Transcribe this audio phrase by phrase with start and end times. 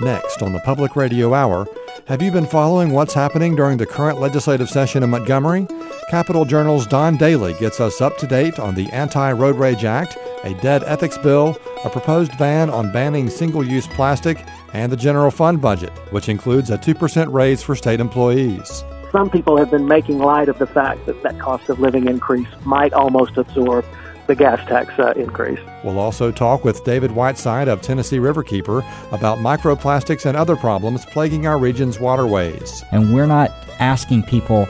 [0.00, 1.68] Next on the Public Radio Hour,
[2.08, 5.68] have you been following what's happening during the current legislative session in Montgomery?
[6.10, 10.18] Capitol Journal's Don Dailey gets us up to date on the Anti Road Rage Act,
[10.42, 15.30] a dead ethics bill, a proposed ban on banning single use plastic, and the general
[15.30, 18.82] fund budget, which includes a 2% raise for state employees.
[19.12, 22.48] Some people have been making light of the fact that that cost of living increase
[22.64, 23.84] might almost absorb
[24.26, 25.60] the gas tax uh, increase.
[25.82, 31.46] We'll also talk with David Whiteside of Tennessee Riverkeeper about microplastics and other problems plaguing
[31.46, 32.82] our region's waterways.
[32.92, 34.66] And we're not asking people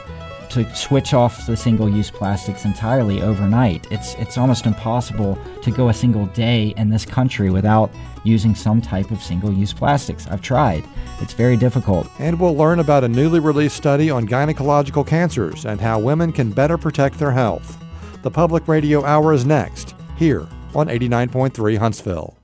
[0.49, 3.87] to switch off the single-use plastics entirely overnight.
[3.91, 7.91] It's it's almost impossible to go a single day in this country without
[8.23, 10.27] using some type of single-use plastics.
[10.27, 10.85] I've tried.
[11.19, 12.07] It's very difficult.
[12.19, 16.51] And we'll learn about a newly released study on gynecological cancers and how women can
[16.51, 17.77] better protect their health.
[18.25, 22.35] The Public Radio Hour is next, here on 89.3 Huntsville.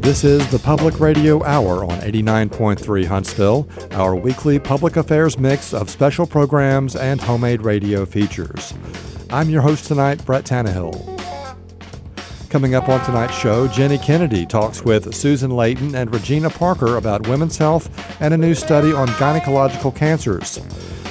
[0.00, 5.88] This is the Public Radio Hour on 89.3 Huntsville, our weekly public affairs mix of
[5.88, 8.74] special programs and homemade radio features.
[9.30, 11.13] I'm your host tonight, Brett Tannehill.
[12.54, 17.26] Coming up on tonight's show, Ginny Kennedy talks with Susan Leighton and Regina Parker about
[17.26, 20.60] women's health and a new study on gynecological cancers.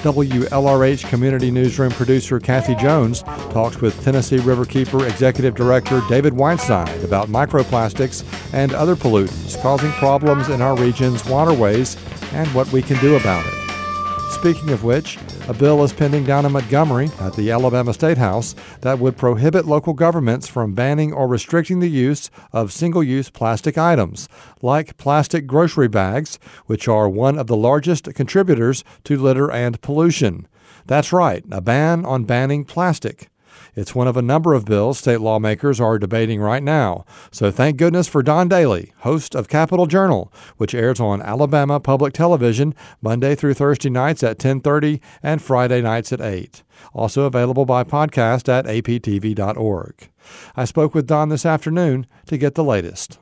[0.03, 7.27] WLRH Community Newsroom producer Kathy Jones talks with Tennessee Riverkeeper Executive Director David Whiteside about
[7.27, 11.97] microplastics and other pollutants causing problems in our region's waterways
[12.31, 14.31] and what we can do about it.
[14.31, 15.17] Speaking of which,
[15.49, 19.65] a bill is pending down in Montgomery at the Alabama State House that would prohibit
[19.65, 24.29] local governments from banning or restricting the use of single use plastic items,
[24.61, 30.47] like plastic grocery bags, which are one of the largest contributors to litter and pollution.
[30.85, 33.29] That's right, a ban on banning plastic.
[33.75, 37.05] It's one of a number of bills state lawmakers are debating right now.
[37.31, 42.13] So thank goodness for Don Dailey, host of Capitol Journal, which airs on Alabama Public
[42.13, 46.63] Television Monday through Thursday nights at 10:30 and Friday nights at 8.
[46.93, 50.09] Also available by podcast at aptv.org.
[50.55, 53.17] I spoke with Don this afternoon to get the latest.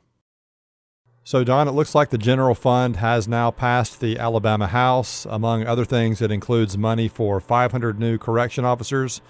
[1.23, 5.25] So, Don, it looks like the general fund has now passed the Alabama House.
[5.29, 9.21] Among other things, it includes money for 500 new correction officers.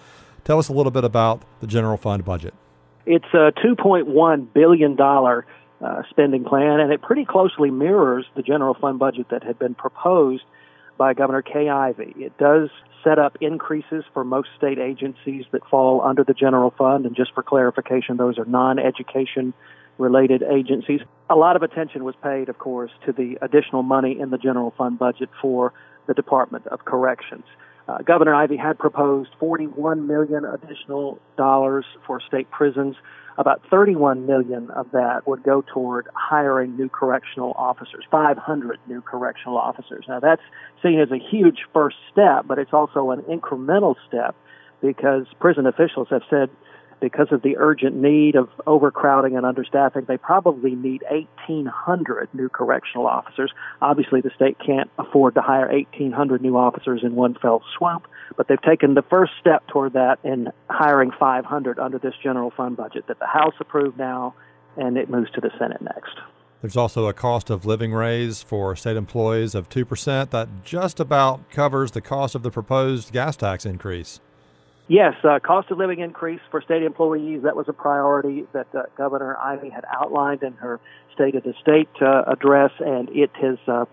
[0.44, 2.54] Tell us a little bit about the general fund budget.
[3.06, 9.00] It's a $2.1 billion uh, spending plan, and it pretty closely mirrors the general fund
[9.00, 10.44] budget that had been proposed
[10.98, 12.14] by Governor Kay Ivey.
[12.18, 12.70] It does
[13.04, 17.34] set up increases for most state agencies that fall under the general fund, and just
[17.34, 19.54] for clarification, those are non education
[19.98, 21.02] related agencies.
[21.30, 24.74] A lot of attention was paid, of course, to the additional money in the general
[24.78, 25.74] fund budget for
[26.08, 27.46] the Department of Corrections.
[27.92, 32.96] Uh, Governor Ivey had proposed 41 million additional dollars for state prisons.
[33.38, 39.58] About 31 million of that would go toward hiring new correctional officers, 500 new correctional
[39.58, 40.06] officers.
[40.08, 40.42] Now that's
[40.82, 44.36] seen as a huge first step, but it's also an incremental step
[44.82, 46.50] because prison officials have said
[47.02, 53.08] because of the urgent need of overcrowding and understaffing, they probably need 1,800 new correctional
[53.08, 53.52] officers.
[53.82, 58.08] Obviously, the state can't afford to hire 1,800 new officers in one fell swoop,
[58.38, 62.78] but they've taken the first step toward that in hiring 500 under this general fund
[62.78, 64.34] budget that the House approved now,
[64.78, 66.20] and it moves to the Senate next.
[66.62, 71.50] There's also a cost of living raise for state employees of 2% that just about
[71.50, 74.20] covers the cost of the proposed gas tax increase.
[74.92, 78.82] Yes, uh, cost of living increase for state employees, that was a priority that uh,
[78.98, 80.82] Governor Ivey had outlined in her
[81.14, 83.86] State of the State uh, address, and it has uh,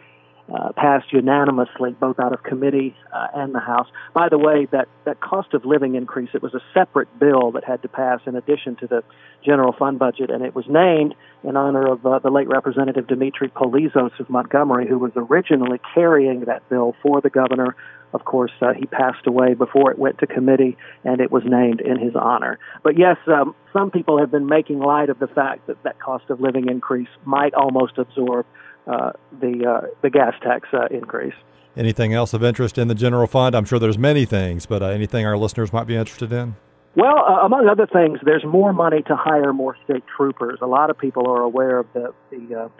[0.53, 3.87] uh, passed unanimously, both out of committee uh, and the House.
[4.13, 7.63] By the way, that, that cost of living increase, it was a separate bill that
[7.63, 9.05] had to pass in addition to the
[9.47, 11.15] general fund budget, and it was named
[11.45, 16.47] in honor of uh, the late Representative Dimitri Polizos of Montgomery, who was originally carrying
[16.47, 17.77] that bill for the governor
[18.13, 21.81] of course, uh, he passed away before it went to committee, and it was named
[21.81, 22.59] in his honor.
[22.83, 26.25] But yes, um, some people have been making light of the fact that that cost
[26.31, 28.47] of living increase might almost absorb
[28.87, 31.35] uh, the uh, the gas tax uh, increase.
[31.77, 33.55] Anything else of interest in the general fund?
[33.55, 36.57] I'm sure there's many things, but uh, anything our listeners might be interested in?
[36.97, 40.59] Well, uh, among other things, there's more money to hire more state troopers.
[40.63, 42.71] A lot of people are aware of the the,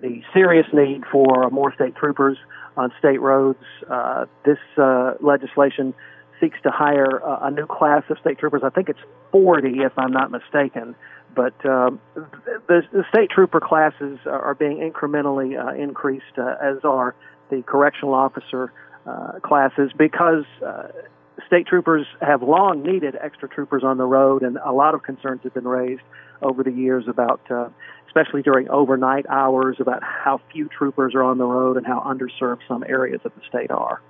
[0.00, 2.38] the serious need for more state troopers
[2.76, 3.62] on state roads.
[3.88, 5.94] Uh, this uh, legislation
[6.40, 8.62] seeks to hire uh, a new class of state troopers.
[8.64, 9.00] I think it's
[9.32, 10.94] 40, if I'm not mistaken.
[11.34, 17.14] But um, the, the state trooper classes are being incrementally uh, increased, uh, as are
[17.50, 18.72] the correctional officer
[19.06, 20.44] uh, classes, because
[21.46, 25.40] state troopers have long needed extra troopers on the road, and a lot of concerns
[25.44, 26.02] have been raised
[26.42, 27.68] over the years about, uh,
[28.06, 32.60] especially during overnight hours, about how few troopers are on the road and how underserved
[32.68, 34.00] some areas of the state are.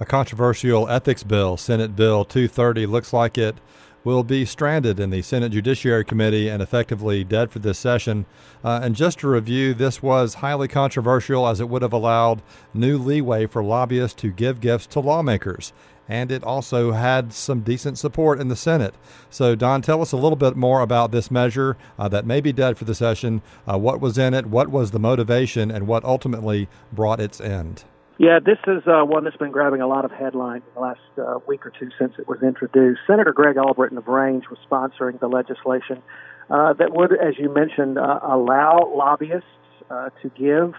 [0.00, 3.56] A controversial ethics bill, Senate Bill 230, looks like it
[4.04, 8.26] will be stranded in the Senate Judiciary Committee and effectively dead for this session.
[8.64, 12.42] Uh, and just to review, this was highly controversial as it would have allowed
[12.74, 15.72] new leeway for lobbyists to give gifts to lawmakers.
[16.12, 18.94] And it also had some decent support in the Senate.
[19.30, 22.52] So, Don, tell us a little bit more about this measure uh, that may be
[22.52, 23.40] dead for the session.
[23.66, 24.44] Uh, what was in it?
[24.44, 25.70] What was the motivation?
[25.70, 27.84] And what ultimately brought its end?
[28.18, 31.00] Yeah, this is uh, one that's been grabbing a lot of headlines in the last
[31.16, 33.00] uh, week or two since it was introduced.
[33.06, 36.02] Senator Greg Albritton of Range was sponsoring the legislation
[36.50, 39.46] uh, that would, as you mentioned, uh, allow lobbyists
[39.88, 40.74] to give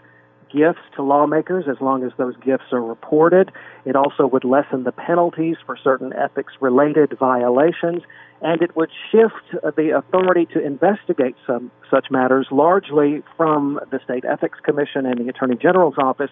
[0.53, 3.51] gifts to lawmakers as long as those gifts are reported.
[3.85, 8.03] It also would lessen the penalties for certain ethics related violations,
[8.41, 14.25] and it would shift the authority to investigate some such matters largely from the State
[14.25, 16.31] Ethics Commission and the Attorney General's office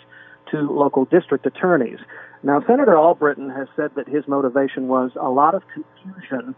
[0.52, 2.00] to local district attorneys.
[2.44, 6.56] Now, Senator Albritton has said that his motivation was a lot of confusion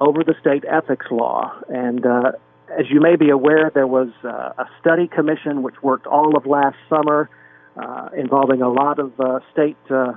[0.00, 1.52] over the state ethics law.
[1.68, 2.32] And uh,
[2.68, 6.46] as you may be aware, there was uh, a study commission which worked all of
[6.46, 7.28] last summer,
[7.76, 10.12] uh, involving a lot of uh, state uh,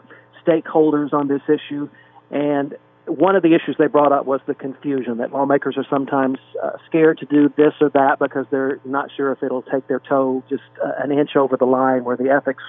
[0.45, 1.89] stakeholders on this issue.
[2.31, 6.39] And one of the issues they brought up was the confusion that lawmakers are sometimes
[6.61, 9.99] uh, scared to do this or that because they're not sure if it'll take their
[9.99, 12.63] toe just uh, an inch over the line where the ethics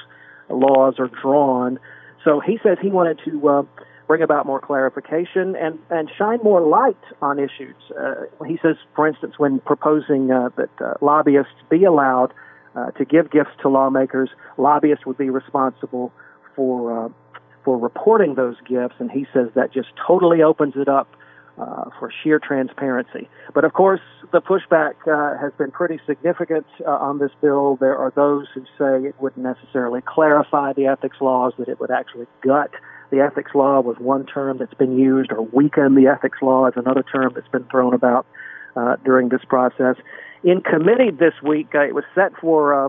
[0.49, 1.79] laws are drawn.
[2.25, 3.67] So he says he wanted to
[4.09, 7.77] bring about more clarification and, and shine more light on issues.
[7.97, 8.15] Uh,
[8.47, 12.33] he says, for instance, when proposing uh, that uh, lobbyists be allowed
[12.75, 16.13] uh, to give gifts to lawmakers, lobbyists would be responsible
[16.57, 17.09] for uh,
[17.65, 21.07] for reporting those gifts, and he says that just totally opens it up
[21.59, 23.29] uh, for sheer transparency.
[23.53, 24.01] But of course,
[24.33, 27.77] the pushback uh, has been pretty significant uh, on this bill.
[27.77, 31.91] There are those who say it wouldn't necessarily clarify the ethics laws, that it would
[31.91, 32.71] actually gut
[33.11, 36.75] the ethics law was one term that's been used, or weaken the ethics law is
[36.77, 38.27] another term that's been thrown about
[38.77, 39.97] uh, during this process.
[40.45, 42.89] In committee this week, uh, it was set for uh,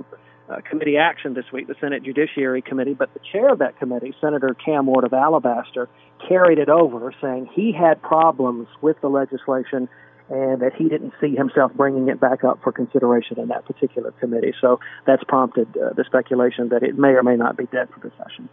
[0.49, 4.13] uh, committee action this week, the Senate Judiciary Committee, but the chair of that committee,
[4.19, 5.87] Senator Cam Ward of Alabaster,
[6.27, 9.87] carried it over, saying he had problems with the legislation
[10.29, 14.11] and that he didn't see himself bringing it back up for consideration in that particular
[14.19, 14.53] committee.
[14.61, 17.99] So that's prompted uh, the speculation that it may or may not be dead for
[17.99, 18.47] the session.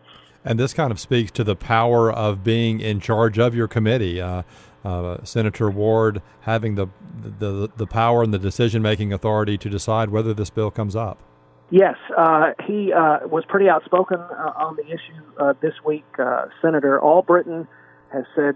[0.47, 4.21] And this kind of speaks to the power of being in charge of your committee.
[4.21, 4.45] Uh,
[4.85, 6.87] uh, Senator Ward having the,
[7.41, 11.19] the the power and the decision making authority to decide whether this bill comes up.
[11.71, 16.05] Yes, uh, he uh, was pretty outspoken uh, on the issue uh, this week.
[16.17, 17.67] Uh, Senator Albritton
[18.13, 18.55] has said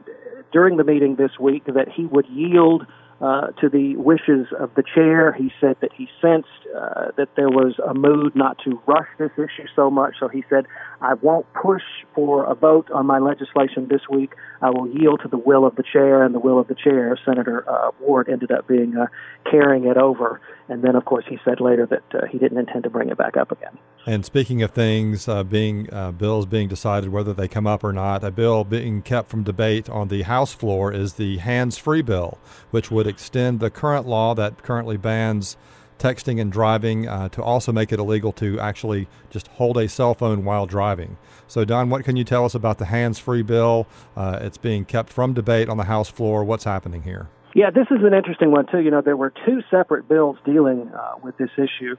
[0.52, 2.86] during the meeting this week that he would yield
[3.20, 5.32] to the wishes of the chair.
[5.32, 9.30] He said that he sensed uh, that there was a mood not to rush this
[9.36, 10.14] issue so much.
[10.20, 10.66] So he said,
[11.00, 11.82] I won't push
[12.14, 14.32] for a vote on my legislation this week.
[14.62, 17.18] I will yield to the will of the chair, and the will of the chair,
[17.24, 19.06] Senator uh, Ward, ended up being uh,
[19.50, 20.40] carrying it over.
[20.68, 23.18] And then, of course, he said later that uh, he didn't intend to bring it
[23.18, 23.76] back up again.
[24.06, 28.22] And speaking of things uh, being bills being decided whether they come up or not,
[28.22, 32.38] a bill being kept from debate on the House floor is the hands-free bill,
[32.70, 35.56] which would extend the current law that currently bans
[36.00, 40.14] texting and driving uh, to also make it illegal to actually just hold a cell
[40.14, 41.16] phone while driving.
[41.46, 43.86] So, Don, what can you tell us about the hands-free bill?
[44.16, 46.42] Uh, it's being kept from debate on the House floor.
[46.42, 47.28] What's happening here?
[47.54, 48.80] Yeah, this is an interesting one too.
[48.80, 51.96] You know, there were two separate bills dealing uh, with this issue.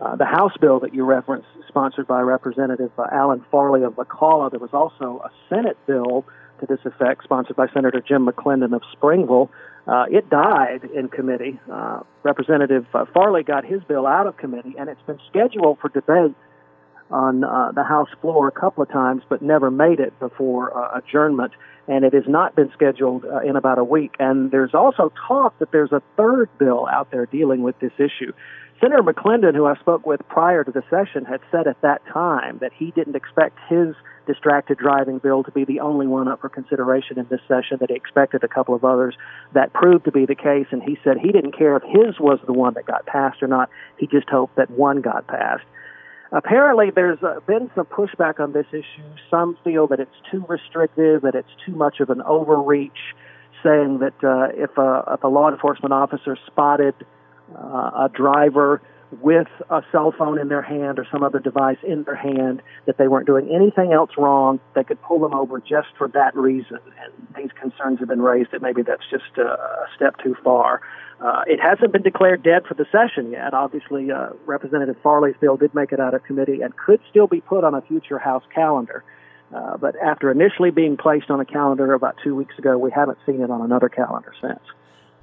[0.00, 4.50] Uh, the House bill that you referenced, sponsored by Representative uh, Allen Farley of McCalla,
[4.50, 6.24] there was also a Senate bill
[6.60, 9.50] to this effect, sponsored by Senator Jim McClendon of Springville.
[9.86, 11.60] Uh, it died in committee.
[11.70, 15.88] Uh, Representative uh, Farley got his bill out of committee, and it's been scheduled for
[15.90, 16.34] debate
[17.10, 20.98] on uh, the House floor a couple of times, but never made it before uh,
[20.98, 21.52] adjournment.
[21.86, 24.14] And it has not been scheduled in about a week.
[24.18, 28.32] And there's also talk that there's a third bill out there dealing with this issue.
[28.80, 32.58] Senator McClendon, who I spoke with prior to the session, had said at that time
[32.62, 33.94] that he didn't expect his
[34.26, 37.90] distracted driving bill to be the only one up for consideration in this session, that
[37.90, 39.14] he expected a couple of others.
[39.52, 42.38] That proved to be the case, and he said he didn't care if his was
[42.46, 43.70] the one that got passed or not.
[43.98, 45.64] He just hoped that one got passed.
[46.32, 49.04] Apparently, there's uh, been some pushback on this issue.
[49.30, 53.14] Some feel that it's too restrictive, that it's too much of an overreach,
[53.62, 56.94] saying that uh, if, a, if a law enforcement officer spotted
[57.56, 58.82] uh, a driver
[59.20, 62.98] with a cell phone in their hand or some other device in their hand, that
[62.98, 66.78] they weren't doing anything else wrong, they could pull them over just for that reason.
[67.02, 70.80] And these concerns have been raised that maybe that's just a step too far.
[71.20, 73.54] Uh, it hasn't been declared dead for the session yet.
[73.54, 77.40] Obviously, uh, Representative Farley's bill did make it out of committee and could still be
[77.40, 79.04] put on a future House calendar.
[79.54, 83.18] Uh, but after initially being placed on a calendar about two weeks ago, we haven't
[83.24, 84.60] seen it on another calendar since.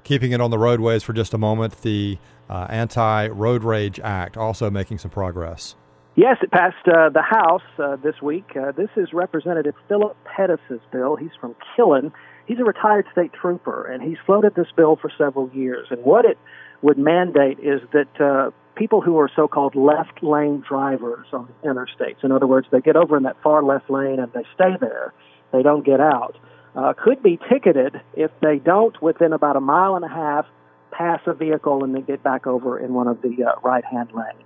[0.04, 2.18] Keeping it on the roadways for just a moment, the
[2.50, 5.76] uh, Anti Road Rage Act also making some progress.
[6.14, 8.44] Yes, it passed uh, the House uh, this week.
[8.54, 11.16] Uh, this is Representative Phillip Pettus's bill.
[11.16, 12.12] He's from Killen.
[12.46, 15.86] He's a retired state trooper, and he's floated this bill for several years.
[15.90, 16.36] And what it
[16.82, 22.32] would mandate is that uh, people who are so-called left lane drivers on interstates, in
[22.32, 25.14] other words, they get over in that far left lane and they stay there,
[25.52, 26.36] they don't get out,
[26.74, 30.46] uh, could be ticketed if they don't within about a mile and a half
[30.90, 34.44] pass a vehicle and then get back over in one of the uh, right-hand lanes.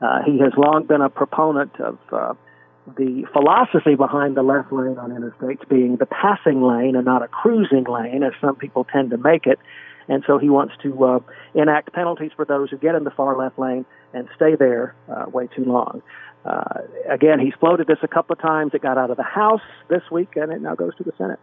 [0.00, 2.34] Uh, he has long been a proponent of uh,
[2.96, 7.28] the philosophy behind the left lane on interstates being the passing lane and not a
[7.28, 9.58] cruising lane, as some people tend to make it.
[10.08, 11.18] And so he wants to uh,
[11.54, 15.24] enact penalties for those who get in the far left lane and stay there uh,
[15.28, 16.02] way too long.
[16.44, 18.72] Uh, again, he's floated this a couple of times.
[18.72, 21.40] It got out of the House this week, and it now goes to the Senate.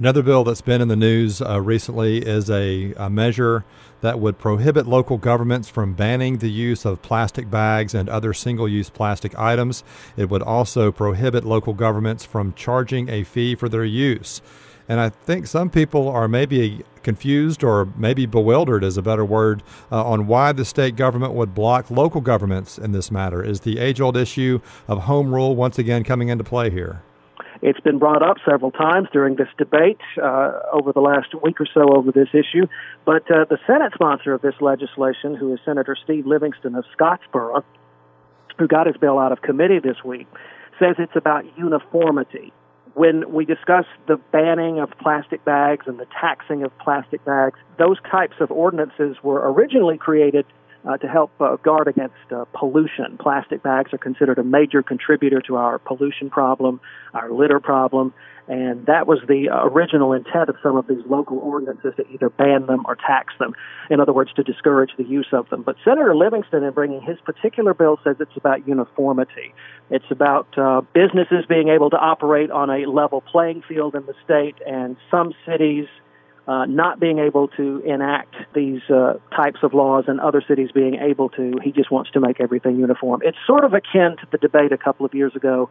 [0.00, 3.64] Another bill that's been in the news uh, recently is a, a, measure
[4.00, 8.68] that would prohibit local governments from banning the use of plastic bags and other single
[8.68, 9.82] use plastic items.
[10.16, 14.40] It would also prohibit local governments from charging a fee for their use.
[14.88, 19.64] And I think some people are maybe confused or maybe bewildered, is a better word,
[19.90, 23.42] uh, on why the state government would block local governments in this matter.
[23.42, 27.02] Is the age old issue of home rule once again coming into play here?
[27.60, 31.66] It's been brought up several times during this debate uh, over the last week or
[31.72, 32.66] so over this issue.
[33.04, 37.64] But uh, the Senate sponsor of this legislation, who is Senator Steve Livingston of Scottsboro,
[38.58, 40.26] who got his bill out of committee this week,
[40.78, 42.52] says it's about uniformity
[42.98, 47.96] when we discuss the banning of plastic bags and the taxing of plastic bags, those
[48.10, 50.44] types of ordinances were originally created
[50.88, 53.18] uh, to help uh, guard against uh, pollution.
[53.18, 56.80] Plastic bags are considered a major contributor to our pollution problem,
[57.12, 58.14] our litter problem,
[58.48, 62.64] and that was the original intent of some of these local ordinances to either ban
[62.66, 63.52] them or tax them.
[63.90, 65.62] In other words, to discourage the use of them.
[65.62, 69.52] But Senator Livingston, in bringing his particular bill, says it's about uniformity.
[69.90, 74.14] It's about uh, businesses being able to operate on a level playing field in the
[74.24, 75.86] state, and some cities
[76.48, 80.94] uh, not being able to enact these uh, types of laws and other cities being
[80.94, 81.58] able to.
[81.62, 83.20] He just wants to make everything uniform.
[83.22, 85.68] It's sort of akin to the debate a couple of years ago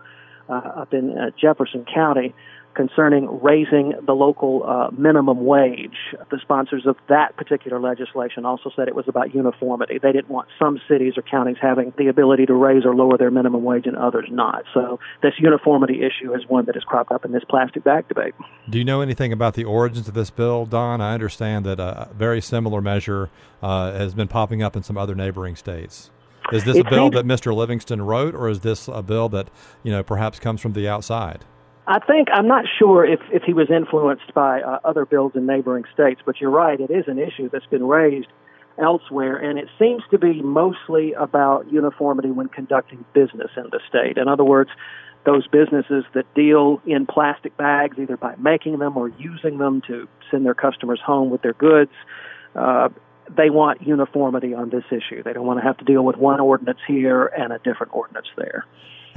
[0.48, 2.36] uh, up in uh, Jefferson County
[2.78, 5.98] concerning raising the local uh, minimum wage.
[6.30, 9.98] The sponsors of that particular legislation also said it was about uniformity.
[10.02, 13.32] They didn't want some cities or counties having the ability to raise or lower their
[13.32, 14.64] minimum wage and others not.
[14.76, 18.36] So this uniformity issue is one that has cropped up in this plastic bag debate.
[18.70, 21.02] Do you know anything about the origins of this bill, Don?
[21.02, 23.32] I understand that a very similar measure
[23.64, 26.12] uh, has been popping up in some other neighboring states.
[26.52, 27.56] Is this it a bill seems- that Mr.
[27.56, 29.50] Livingston wrote, or is this a bill that
[29.84, 31.44] you know perhaps comes from the outside?
[31.88, 35.46] I think I'm not sure if if he was influenced by uh, other bills in
[35.46, 36.80] neighboring states, but you're right.
[36.80, 38.28] It is an issue that's been raised
[38.78, 44.18] elsewhere, and it seems to be mostly about uniformity when conducting business in the state.
[44.18, 44.70] In other words,
[45.26, 50.10] those businesses that deal in plastic bags, either by making them or using them to
[50.30, 51.92] send their customers home with their goods,
[52.56, 52.90] uh,
[53.36, 55.24] they want uniformity on this issue.
[55.24, 58.28] They don't want to have to deal with one ordinance here and a different ordinance
[58.38, 58.66] there.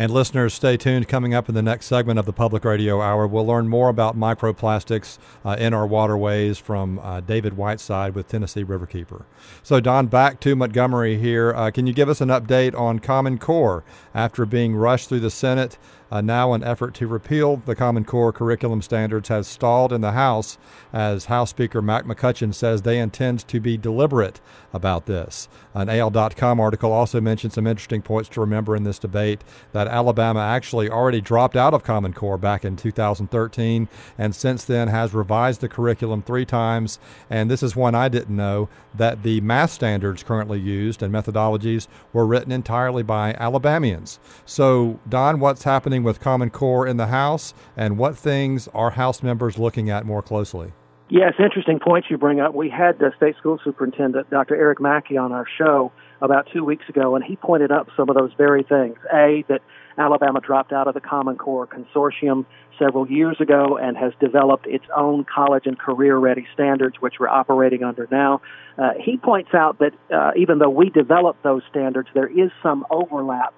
[0.00, 1.08] And listeners, stay tuned.
[1.08, 4.16] Coming up in the next segment of the Public Radio Hour, we'll learn more about
[4.16, 9.24] microplastics uh, in our waterways from uh, David Whiteside with Tennessee Riverkeeper.
[9.62, 11.52] So, Don, back to Montgomery here.
[11.54, 15.30] Uh, can you give us an update on Common Core after being rushed through the
[15.30, 15.76] Senate?
[16.10, 20.12] Uh, now, an effort to repeal the Common Core curriculum standards has stalled in the
[20.12, 20.58] House
[20.92, 24.40] as House Speaker Mac McCutcheon says they intend to be deliberate
[24.72, 25.48] about this.
[25.74, 30.40] An AL.com article also mentioned some interesting points to remember in this debate that Alabama
[30.40, 33.88] actually already dropped out of Common Core back in 2013
[34.18, 36.98] and since then has revised the curriculum three times.
[37.28, 41.86] And this is one I didn't know that the math standards currently used and methodologies
[42.12, 44.18] were written entirely by Alabamians.
[44.44, 49.22] So, Don, what's happening with Common Core in the House and what things are House
[49.22, 50.72] members looking at more closely?
[51.08, 52.54] Yes, interesting points you bring up.
[52.54, 54.54] We had the state school superintendent, Dr.
[54.54, 55.90] Eric Mackey, on our show
[56.22, 58.96] about two weeks ago, and he pointed up some of those very things.
[59.12, 59.60] A, that
[59.98, 62.46] Alabama dropped out of the Common Core Consortium
[62.78, 67.28] several years ago and has developed its own college and career ready standards, which we're
[67.28, 68.40] operating under now.
[68.78, 72.86] Uh, he points out that uh, even though we developed those standards, there is some
[72.90, 73.52] overlap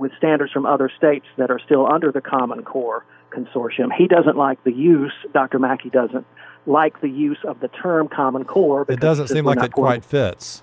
[0.00, 3.88] with standards from other states that are still under the Common Core Consortium.
[3.96, 5.58] He doesn't like the use, Dr.
[5.58, 6.26] Mackey doesn't
[6.66, 8.84] like the use of the term Common Core.
[8.88, 10.62] It doesn't seem like it quite fits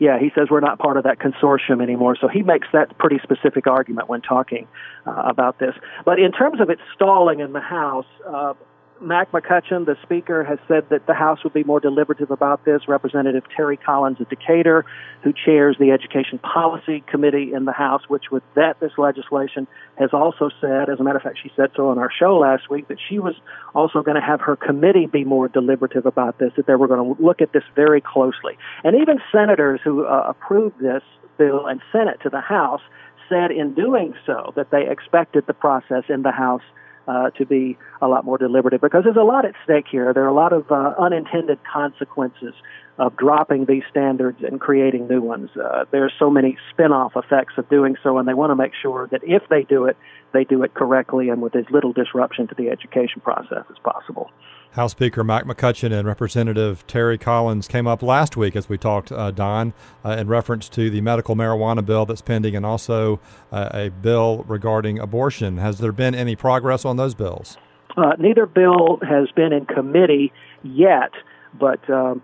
[0.00, 2.16] yeah, he says we're not part of that consortium anymore.
[2.18, 4.66] So he makes that pretty specific argument when talking
[5.06, 5.74] uh, about this.
[6.06, 8.54] But in terms of it stalling in the House, uh,
[9.00, 12.86] Mac McCutcheon, the Speaker, has said that the House will be more deliberative about this.
[12.86, 14.84] Representative Terry Collins of Decatur,
[15.22, 19.66] who chairs the Education Policy Committee in the House, which would vet this legislation,
[19.98, 22.68] has also said, as a matter of fact, she said so on our show last
[22.68, 23.34] week, that she was
[23.74, 27.16] also going to have her committee be more deliberative about this, that they were going
[27.16, 28.58] to look at this very closely.
[28.84, 31.02] And even senators who uh, approved this
[31.38, 32.82] bill and sent it to the House
[33.30, 36.62] said in doing so that they expected the process in the House
[37.10, 40.14] uh, to be a lot more deliberative because there's a lot at stake here.
[40.14, 42.54] There are a lot of uh, unintended consequences
[43.00, 45.48] of dropping these standards and creating new ones.
[45.56, 49.08] Uh, are so many spin-off effects of doing so, and they want to make sure
[49.10, 49.96] that if they do it,
[50.34, 54.30] they do it correctly and with as little disruption to the education process as possible.
[54.72, 59.10] House Speaker Mike McCutcheon and Representative Terry Collins came up last week as we talked,
[59.10, 59.72] uh, Don,
[60.04, 63.18] uh, in reference to the medical marijuana bill that's pending and also
[63.50, 65.56] uh, a bill regarding abortion.
[65.56, 67.56] Has there been any progress on those bills?
[67.96, 71.10] Uh, neither bill has been in committee yet,
[71.58, 72.22] but um,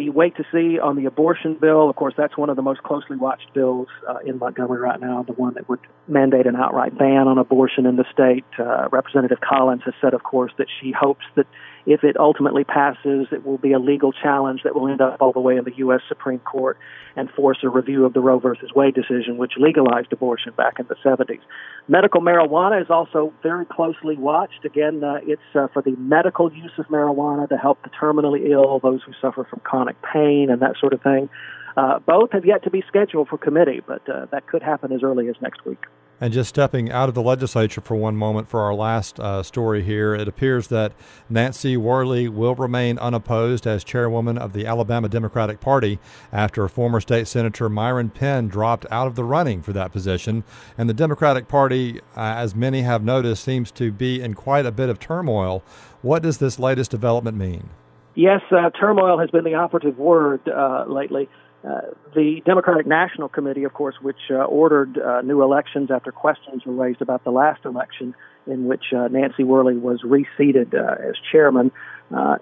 [0.00, 1.90] we wait to see on the abortion bill.
[1.90, 5.22] Of course, that's one of the most closely watched bills uh, in Montgomery right now,
[5.22, 8.46] the one that would mandate an outright ban on abortion in the state.
[8.58, 11.46] Uh, Representative Collins has said, of course, that she hopes that
[11.86, 15.32] if it ultimately passes, it will be a legal challenge that will end up all
[15.32, 16.00] the way in the U.S.
[16.08, 16.78] Supreme Court
[17.16, 20.86] and force a review of the Roe versus Wade decision, which legalized abortion back in
[20.88, 21.40] the 70s.
[21.88, 24.64] Medical marijuana is also very closely watched.
[24.64, 28.78] Again, uh, it's uh, for the medical use of marijuana to help the terminally ill,
[28.78, 31.28] those who suffer from chronic pain, and that sort of thing.
[31.76, 35.02] Uh, both have yet to be scheduled for committee, but uh, that could happen as
[35.02, 35.84] early as next week.
[36.22, 39.82] And just stepping out of the legislature for one moment for our last uh, story
[39.82, 40.92] here, it appears that
[41.30, 45.98] Nancy Worley will remain unopposed as chairwoman of the Alabama Democratic Party
[46.30, 50.44] after former state senator Myron Penn dropped out of the running for that position.
[50.76, 54.72] And the Democratic Party, uh, as many have noticed, seems to be in quite a
[54.72, 55.62] bit of turmoil.
[56.02, 57.70] What does this latest development mean?
[58.14, 61.30] Yes, uh, turmoil has been the operative word uh, lately.
[61.62, 61.80] Uh,
[62.14, 66.72] the Democratic National Committee, of course, which uh, ordered uh, new elections after questions were
[66.72, 68.14] raised about the last election
[68.46, 71.70] in which uh, Nancy Worley was reseated uh, as chairman.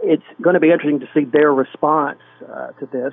[0.03, 2.21] it's going to be interesting to see their response
[2.79, 3.13] to this,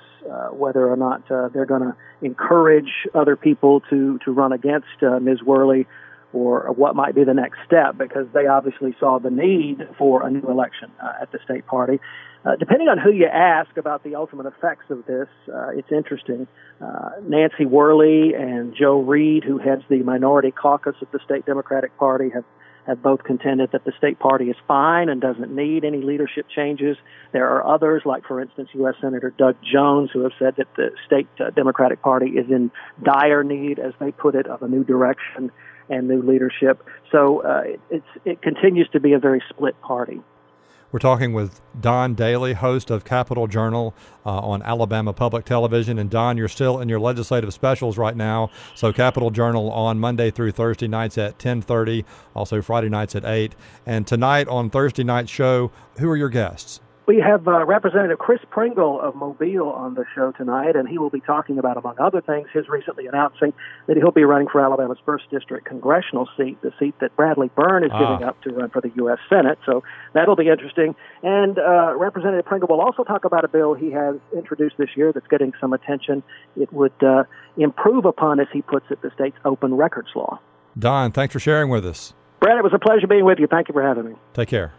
[0.51, 5.41] whether or not they're going to encourage other people to, to run against Ms.
[5.41, 5.87] Worley
[6.35, 10.29] or what might be the next step because they obviously saw the need for a
[10.29, 11.99] new election at the state party.
[12.45, 16.45] Uh, depending on who you ask about the ultimate effects of this, uh, it's interesting.
[16.79, 21.97] Uh, Nancy Worley and Joe Reed, who heads the minority caucus of the state Democratic
[21.97, 22.43] Party, have
[22.85, 26.95] have both contended that the state party is fine and doesn't need any leadership changes.
[27.31, 28.93] There are others, like for instance U.S.
[29.01, 32.69] Senator Doug Jones, who have said that the state uh, Democratic Party is in
[33.01, 35.51] dire need, as they put it, of a new direction
[35.89, 36.83] and new leadership.
[37.11, 40.21] So uh, it, it continues to be a very split party.
[40.91, 43.93] We're talking with Don Dailey, host of Capitol Journal
[44.25, 45.99] uh, on Alabama Public Television.
[45.99, 48.49] And Don, you're still in your legislative specials right now.
[48.75, 53.55] So Capitol Journal on Monday through Thursday nights at 10:30, also Friday nights at 8.
[53.85, 55.69] And tonight on Thursday night show,
[55.99, 56.79] who are your guests?
[57.07, 61.11] We have uh, Representative Chris Pringle of Mobile on the show tonight, and he will
[61.11, 63.53] be talking about, among other things, his recently announcing
[63.85, 67.83] that he'll be running for Alabama's first district congressional seat, the seat that Bradley Byrne
[67.83, 67.99] is ah.
[67.99, 69.19] giving up to run for the U.S.
[69.29, 69.59] Senate.
[69.67, 70.95] So that'll be interesting.
[71.21, 75.13] And uh, Representative Pringle will also talk about a bill he has introduced this year
[75.13, 76.23] that's getting some attention.
[76.57, 80.39] It would uh, improve upon, as he puts it, the state's open records law.
[80.77, 82.13] Don, thanks for sharing with us.
[82.39, 83.45] Brad, it was a pleasure being with you.
[83.45, 84.15] Thank you for having me.
[84.33, 84.73] Take care.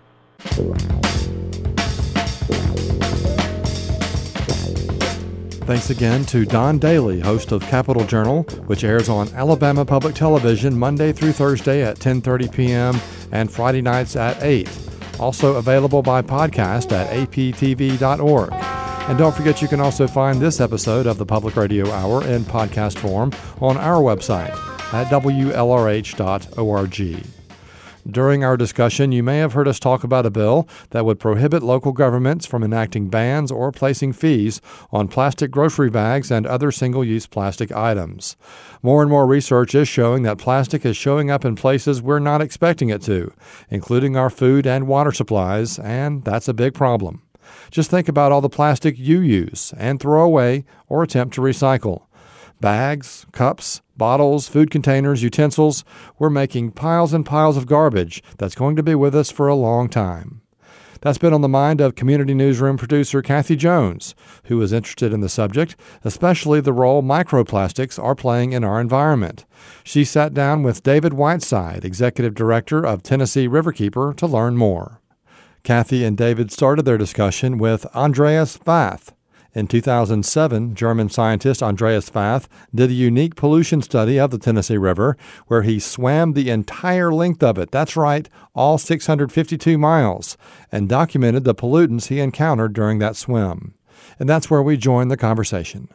[5.67, 10.79] Thanks again to Don Dailey, host of Capitol Journal, which airs on Alabama Public Television
[10.79, 13.01] Monday through Thursday at 10:30 p.m.
[13.33, 14.69] and Friday nights at 8.
[15.19, 18.53] Also available by podcast at aptv.org.
[18.53, 22.45] And don't forget you can also find this episode of the Public Radio Hour in
[22.45, 24.53] podcast form on our website
[24.93, 25.37] at wlrh.org.
[28.09, 31.63] During our discussion, you may have heard us talk about a bill that would prohibit
[31.65, 34.61] local governments from enacting bans or placing fees
[34.93, 38.37] on plastic grocery bags and other single use plastic items.
[38.81, 42.41] More and more research is showing that plastic is showing up in places we're not
[42.41, 43.33] expecting it to,
[43.71, 47.23] including our food and water supplies, and that's a big problem.
[47.73, 52.06] Just think about all the plastic you use and throw away or attempt to recycle.
[52.61, 55.85] Bags, cups, bottles, food containers, utensils,
[56.19, 59.55] we're making piles and piles of garbage that's going to be with us for a
[59.55, 60.41] long time.
[61.03, 64.15] That's been on the mind of community newsroom producer Kathy Jones,
[64.45, 69.45] who is interested in the subject, especially the role microplastics are playing in our environment.
[69.85, 75.03] She sat down with David Whiteside, executive director of Tennessee Riverkeeper, to learn more.
[75.63, 79.13] Kathy and David started their discussion with Andreas Fath.
[79.57, 85.17] In 2007, German scientist Andreas Fath did a unique pollution study of the Tennessee River
[85.47, 87.71] where he swam the entire length of it.
[87.71, 90.37] That's right, all 652 miles,
[90.71, 93.73] and documented the pollutants he encountered during that swim.
[94.21, 95.89] And that's where we join the conversation.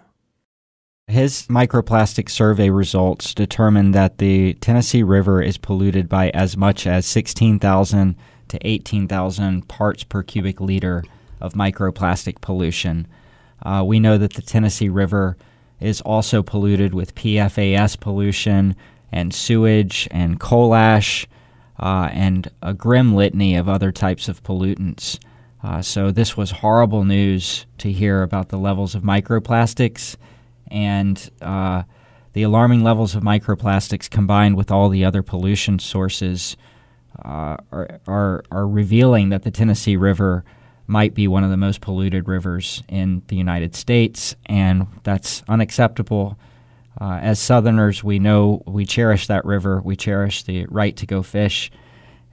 [1.06, 7.06] His microplastic survey results determined that the Tennessee River is polluted by as much as
[7.06, 8.16] 16,000
[8.48, 11.04] to 18,000 parts per cubic liter
[11.40, 13.06] of microplastic pollution.
[13.62, 15.38] Uh, we know that the Tennessee River
[15.80, 18.76] is also polluted with PFAS pollution
[19.12, 21.28] and sewage and coal ash
[21.80, 25.20] uh, and a grim litany of other types of pollutants.
[25.64, 30.16] Uh, so, this was horrible news to hear about the levels of microplastics
[30.72, 31.84] and uh,
[32.34, 36.56] the alarming levels of microplastics combined with all the other pollution sources
[37.24, 40.44] uh, are, are, are revealing that the Tennessee River
[40.92, 46.38] might be one of the most polluted rivers in the United States, and that's unacceptable.
[47.00, 49.82] Uh, as Southerners, we know we cherish that river.
[49.82, 51.72] We cherish the right to go fish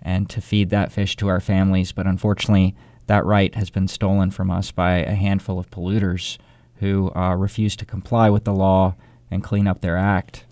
[0.03, 2.75] and to feed that fish to our families, but unfortunately,
[3.07, 6.37] that right has been stolen from us by a handful of polluters
[6.81, 8.97] who uh, refuse to comply with the law
[9.31, 10.44] and clean up their act.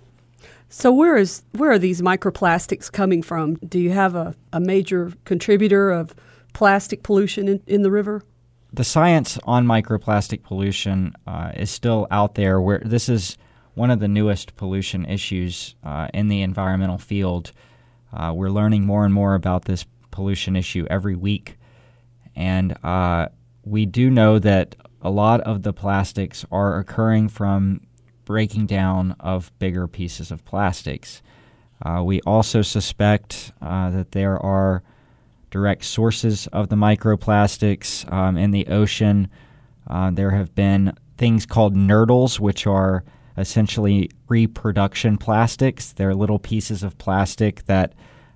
[0.69, 3.57] So where is where are these microplastics coming from?
[3.57, 6.15] Do you have a, a major contributor of
[6.57, 8.23] plastic pollution in, in the river?
[8.73, 12.59] The science on microplastic pollution uh, is still out there.
[12.59, 13.37] Where this is
[13.75, 17.53] one of the newest pollution issues uh, in the environmental field.
[18.11, 21.59] Uh, we're learning more and more about this pollution issue every week,
[22.35, 23.29] and uh,
[23.63, 27.83] we do know that a lot of the plastics are occurring from
[28.25, 31.21] breaking down of bigger pieces of plastics.
[31.85, 34.83] Uh, we also suspect uh, that there are
[35.57, 39.27] direct sources of the microplastics um, in the ocean.
[39.87, 43.03] Uh, there have been things called nurdles, which are
[43.39, 45.93] essentially reproduction plastics.
[45.93, 47.95] They're little pieces of plastic that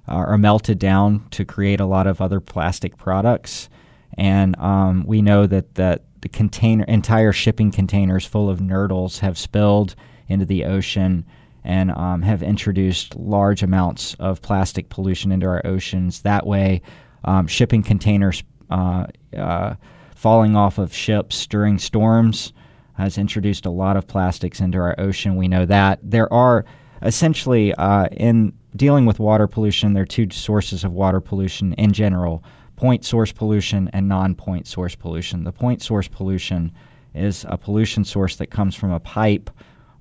[0.09, 3.69] uh, are melted down to create a lot of other plastic products.
[4.17, 9.37] And um, we know that, that the container, entire shipping containers full of nurdles have
[9.37, 9.95] spilled
[10.27, 11.27] into the ocean
[11.65, 16.23] and um, have introduced large amounts of plastic pollution into our oceans.
[16.23, 16.81] That way,
[17.25, 19.07] um, shipping containers uh,
[19.37, 19.75] uh,
[20.15, 22.53] falling off of ships during storms
[22.95, 25.37] has introduced a lot of plastics into our ocean.
[25.37, 25.99] We know that.
[26.03, 26.65] There are
[27.03, 31.93] essentially, uh, in dealing with water pollution, there are two sources of water pollution in
[31.93, 32.45] general
[32.77, 35.45] point source pollution and non point source pollution.
[35.45, 36.73] The point source pollution
[37.15, 39.51] is a pollution source that comes from a pipe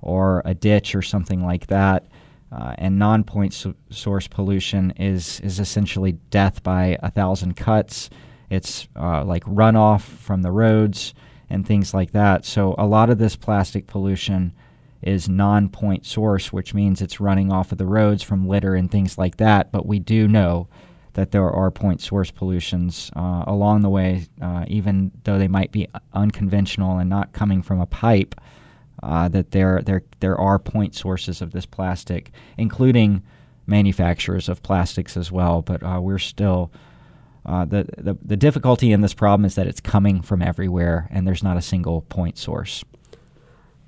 [0.00, 2.06] or a ditch or something like that.
[2.52, 8.10] Uh, and non-point so- source pollution is is essentially death by a thousand cuts.
[8.48, 11.14] It's uh, like runoff from the roads
[11.48, 12.44] and things like that.
[12.44, 14.52] So a lot of this plastic pollution
[15.02, 19.16] is non-point source, which means it's running off of the roads from litter and things
[19.16, 19.72] like that.
[19.72, 20.68] But we do know
[21.14, 25.72] that there are point source pollutions uh, along the way, uh, even though they might
[25.72, 28.34] be unconventional and not coming from a pipe.
[29.02, 33.22] Uh, that there there there are point sources of this plastic, including
[33.66, 35.62] manufacturers of plastics as well.
[35.62, 36.70] But uh, we're still
[37.46, 41.26] uh, the, the the difficulty in this problem is that it's coming from everywhere, and
[41.26, 42.84] there's not a single point source.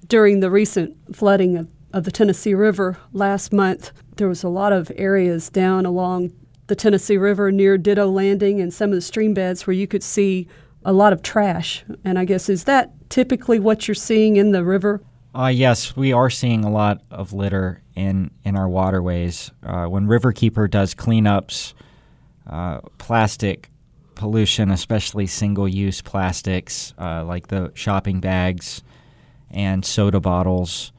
[0.06, 4.72] During the recent flooding of, of the Tennessee River last month, there was a lot
[4.72, 6.32] of areas down along
[6.66, 10.02] the Tennessee River near Ditto Landing and some of the stream beds where you could
[10.02, 10.48] see
[10.84, 11.84] a lot of trash.
[12.04, 15.02] And I guess is that typically what you're seeing in the river?
[15.34, 19.50] Uh, yes, we are seeing a lot of litter in, in our waterways.
[19.62, 21.74] Uh, when Riverkeeper does cleanups,
[22.48, 23.70] uh, plastic
[24.14, 28.82] pollution, especially single use plastics uh, like the shopping bags
[29.50, 30.90] and soda bottles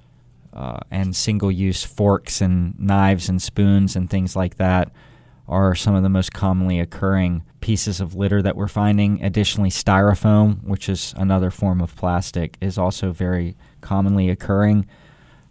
[0.53, 4.91] uh, and single use forks and knives and spoons and things like that,
[5.47, 9.23] are some of the most commonly occurring pieces of litter that we're finding.
[9.23, 14.85] Additionally, styrofoam, which is another form of plastic, is also very commonly occurring.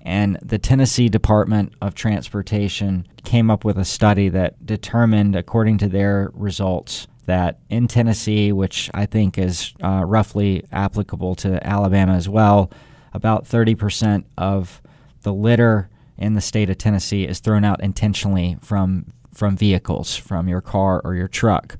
[0.01, 5.89] And the Tennessee Department of Transportation came up with a study that determined, according to
[5.89, 12.29] their results, that in Tennessee, which I think is uh, roughly applicable to Alabama as
[12.29, 12.71] well,
[13.13, 14.83] about 30% of
[15.23, 20.49] the litter in the state of Tennessee is thrown out intentionally from from vehicles, from
[20.49, 21.77] your car or your truck,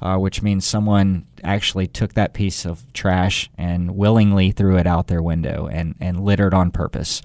[0.00, 5.06] uh, which means someone actually took that piece of trash and willingly threw it out
[5.06, 7.22] their window and, and littered on purpose.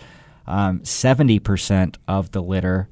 [0.47, 2.89] Um, 70% of the litter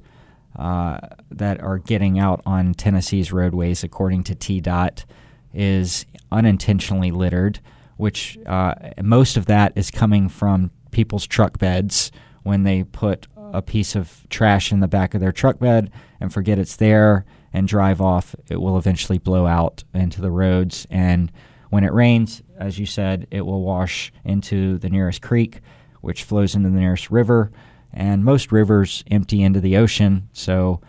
[0.56, 0.98] uh,
[1.30, 5.04] that are getting out on Tennessee's roadways, according to TDOT,
[5.54, 7.60] is unintentionally littered,
[7.96, 12.10] which uh, most of that is coming from people's truck beds
[12.42, 16.32] when they put a piece of trash in the back of their truck bed and
[16.32, 20.86] forget it's there and drive off, it will eventually blow out into the roads.
[20.90, 21.32] And
[21.70, 25.60] when it rains, as you said, it will wash into the nearest creek,
[26.00, 27.50] which flows into the nearest river.
[27.92, 30.28] And most rivers empty into the ocean.
[30.32, 30.80] So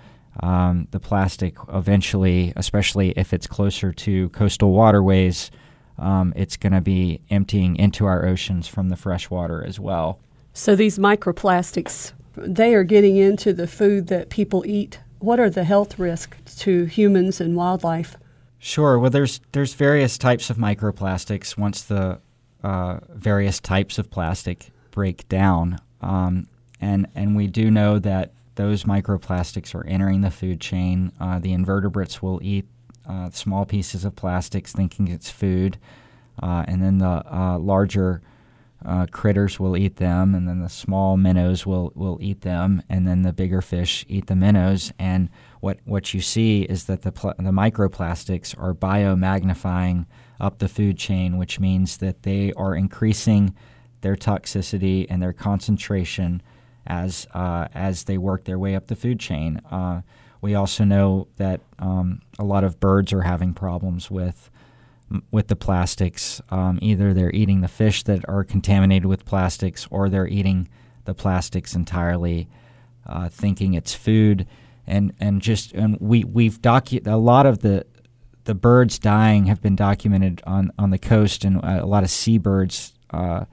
[0.42, 5.50] um, the plastic eventually, especially if it's closer to coastal waterways,
[5.98, 10.20] um, it's going to be emptying into our oceans from the fresh water as well.
[10.54, 15.00] So these microplastics, they are getting into the food that people eat.
[15.20, 18.16] What are the health risks to humans and wildlife?
[18.60, 19.00] Sure.
[19.00, 21.58] Well, there's there's various types of microplastics.
[21.58, 22.20] Once the
[22.64, 26.48] uh, various types of plastic break down, um,
[26.82, 31.14] and and we do know that those microplastics are entering the food chain.
[31.20, 32.66] Uh, the invertebrates will eat
[33.08, 35.78] uh, small pieces of plastics, thinking it's food,
[36.44, 38.22] uh, and then the uh, larger
[38.86, 43.08] uh, critters will eat them, and then the small minnows will, will eat them, and
[43.08, 44.94] then the bigger fish eat the minnows.
[44.98, 50.06] And what what you see is that the pl- the microplastics are biomagnifying
[50.40, 53.54] up the food chain, which means that they are increasing
[54.02, 56.42] their toxicity and their concentration
[56.88, 59.62] as uh, as they work their way up the food chain.
[59.70, 60.02] Uh,
[60.42, 64.50] we also know that um, a lot of birds are having problems with
[65.32, 66.42] with the plastics.
[66.50, 70.68] Um, either they're eating the fish that are contaminated with plastics, or they're eating
[71.06, 72.48] the plastics entirely,
[73.06, 74.46] uh, thinking it's food.
[74.86, 77.86] And and just and we we've docu- a lot of the
[78.46, 82.94] the birds dying have been documented on on the coast, and a lot of seabirds.
[83.12, 83.46] Uh,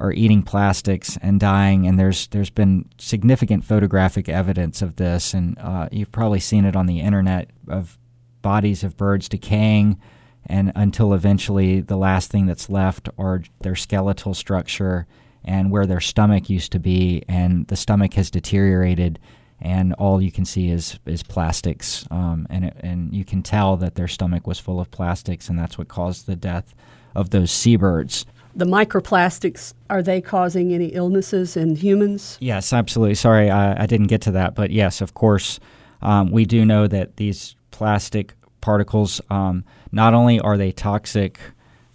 [0.00, 5.58] are eating plastics and dying, and there's there's been significant photographic evidence of this, and
[5.58, 7.98] uh, you've probably seen it on the internet of
[8.40, 10.00] bodies of birds decaying
[10.46, 15.06] and until eventually the last thing that's left are their skeletal structure
[15.44, 19.18] and where their stomach used to be, and the stomach has deteriorated,
[19.60, 23.76] and all you can see is is plastics, um, and it, and you can tell
[23.78, 26.74] that their stomach was full of plastics, and that's what caused the death
[27.14, 28.26] of those seabirds.
[28.54, 32.36] The microplastics are they causing any illnesses in humans?
[32.40, 33.14] Yes, absolutely.
[33.14, 35.60] Sorry, I, I didn't get to that, but yes, of course,
[36.02, 39.20] um, we do know that these plastic particles.
[39.30, 41.38] Um, not only are they toxic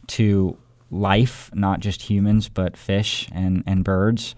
[0.08, 0.58] to
[0.92, 4.36] life, not just humans, but fish and, and birds,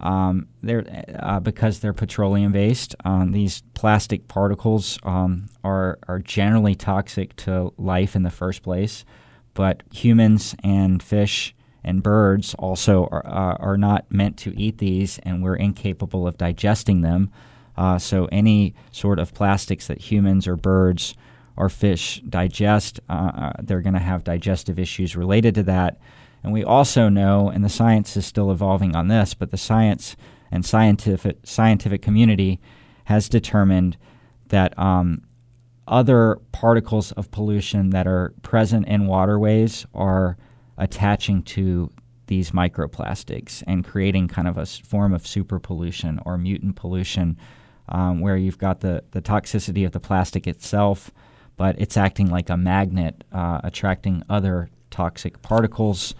[0.00, 0.84] um, they're,
[1.18, 2.94] uh, because they're petroleum based.
[3.04, 9.04] Um, these plastic particles um, are, are generally toxic to life in the first place,
[9.54, 15.18] but humans and fish and birds also are, uh, are not meant to eat these,
[15.20, 17.30] and we're incapable of digesting them.
[17.76, 21.14] Uh, so, any sort of plastics that humans or birds
[21.56, 23.00] our fish digest.
[23.08, 25.98] Uh, uh they're going to have digestive issues related to that.
[26.42, 30.16] And we also know, and the science is still evolving on this, but the science
[30.50, 32.60] and scientific scientific community
[33.04, 33.96] has determined
[34.48, 35.22] that um,
[35.88, 40.36] other particles of pollution that are present in waterways are
[40.78, 41.90] attaching to
[42.26, 47.36] these microplastics and creating kind of a form of super pollution or mutant pollution,
[47.88, 51.10] um, where you've got the, the toxicity of the plastic itself
[51.56, 56.14] but it's acting like a magnet, uh, attracting other toxic particles.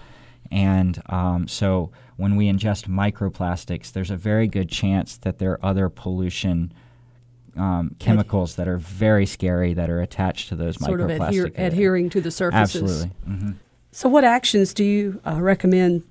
[0.51, 5.65] And um, so when we ingest microplastics, there's a very good chance that there are
[5.65, 6.73] other pollution
[7.57, 11.35] um, chemicals that are very scary that are attached to those sort microplastics.
[11.35, 12.83] Sort of adher- adhering to the surfaces.
[12.83, 13.17] Absolutely.
[13.29, 13.51] Mm-hmm.
[13.93, 16.03] So, what actions do you uh, recommend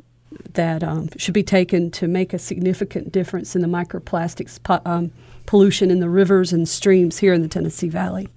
[0.53, 5.11] that um, should be taken to make a significant difference in the microplastics po- um,
[5.45, 8.27] pollution in the rivers and streams here in the Tennessee Valley?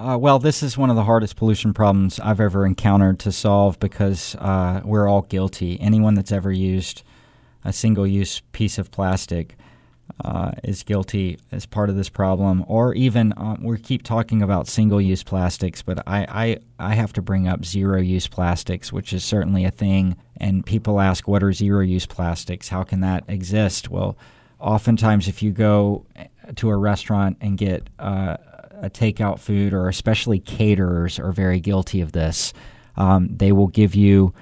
[0.00, 3.78] Uh, well, this is one of the hardest pollution problems I've ever encountered to solve
[3.78, 5.78] because uh, we're all guilty.
[5.78, 7.02] Anyone that's ever used
[7.66, 9.56] a single use piece of plastic
[10.24, 14.66] uh, is guilty as part of this problem, or even um, we keep talking about
[14.66, 19.66] single-use plastics, but I, I I have to bring up zero-use plastics, which is certainly
[19.66, 20.16] a thing.
[20.38, 22.70] And people ask, what are zero-use plastics?
[22.70, 23.90] How can that exist?
[23.90, 24.16] Well,
[24.58, 26.06] oftentimes if you go
[26.56, 28.38] to a restaurant and get uh,
[28.88, 32.54] takeout food, or especially caterers are very guilty of this.
[32.96, 34.32] Um, they will give you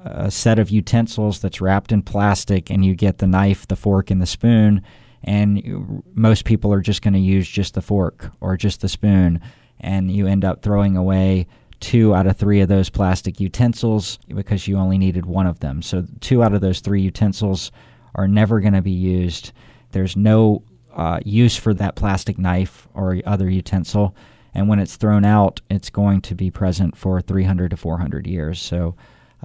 [0.00, 4.10] a set of utensils that's wrapped in plastic, and you get the knife, the fork,
[4.10, 4.82] and the spoon.
[5.24, 8.88] And you, most people are just going to use just the fork or just the
[8.88, 9.40] spoon,
[9.80, 11.46] and you end up throwing away
[11.80, 15.82] two out of three of those plastic utensils because you only needed one of them.
[15.82, 17.72] So, two out of those three utensils
[18.14, 19.52] are never going to be used.
[19.92, 20.62] There's no
[20.98, 24.14] uh, use for that plastic knife or other utensil.
[24.54, 28.60] And when it's thrown out, it's going to be present for 300 to 400 years.
[28.60, 28.96] So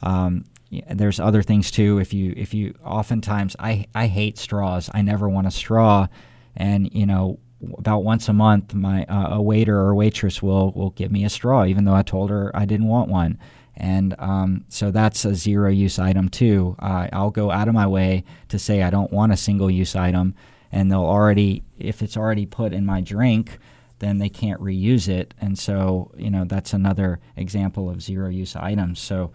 [0.01, 0.45] um,
[0.89, 1.99] there's other things too.
[1.99, 4.89] If you if you oftentimes I I hate straws.
[4.93, 6.07] I never want a straw,
[6.55, 7.39] and you know
[7.77, 11.29] about once a month my uh, a waiter or waitress will will give me a
[11.29, 13.37] straw even though I told her I didn't want one.
[13.75, 16.75] And um, so that's a zero use item too.
[16.79, 19.95] Uh, I'll go out of my way to say I don't want a single use
[19.95, 20.35] item
[20.73, 23.59] and they'll already if it's already put in my drink
[23.99, 28.55] then they can't reuse it and so you know that's another example of zero use
[28.57, 29.31] items so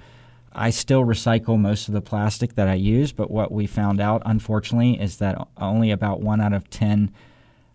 [0.52, 4.22] I still recycle most of the plastic that I use, but what we found out,
[4.24, 7.12] unfortunately, is that only about one out of 10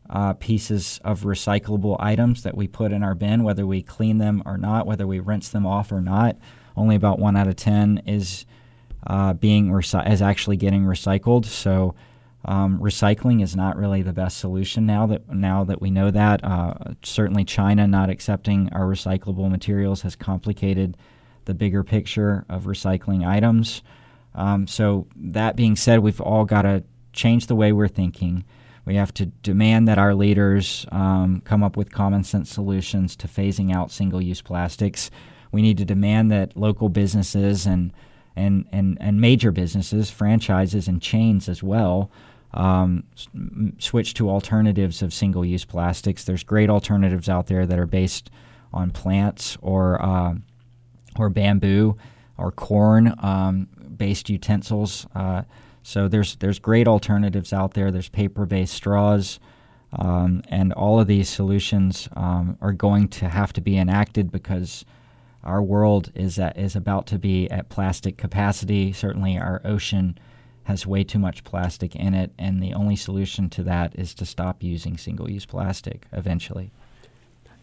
[0.10, 4.44] uh, pieces of recyclable items that we put in our bin, whether we clean them
[4.46, 6.36] or not, whether we rinse them off or not,
[6.76, 8.46] only about one out of 10 is
[9.08, 11.46] uh, being reci- is actually getting recycled.
[11.46, 11.96] So
[12.46, 16.44] um, recycling is not really the best solution now that now that we know that.
[16.44, 20.98] Uh, certainly, China not accepting our recyclable materials has complicated
[21.46, 23.82] the bigger picture of recycling items.
[24.36, 28.44] Um, so that being said, we've all got to change the way we're thinking.
[28.86, 33.28] We have to demand that our leaders um, come up with common sense solutions to
[33.28, 35.10] phasing out single use plastics.
[35.52, 37.94] We need to demand that local businesses and,
[38.36, 42.12] and, and, and major businesses, franchises, and chains as well
[42.54, 43.04] um,
[43.80, 46.24] switch to alternatives of single use plastics.
[46.24, 48.30] There's great alternatives out there that are based
[48.72, 50.36] on plants or, uh,
[51.18, 51.98] or bamboo
[52.38, 55.08] or corn um, based utensils.
[55.16, 55.44] Uh,
[55.84, 57.92] so there's, there's great alternatives out there.
[57.92, 59.40] There's paper based straws.
[59.96, 64.86] Um, and all of these solutions um, are going to have to be enacted because
[65.44, 68.92] our world is at, is about to be at plastic capacity.
[68.92, 70.18] Certainly, our ocean
[70.64, 74.26] has way too much plastic in it, and the only solution to that is to
[74.26, 76.72] stop using single use plastic eventually.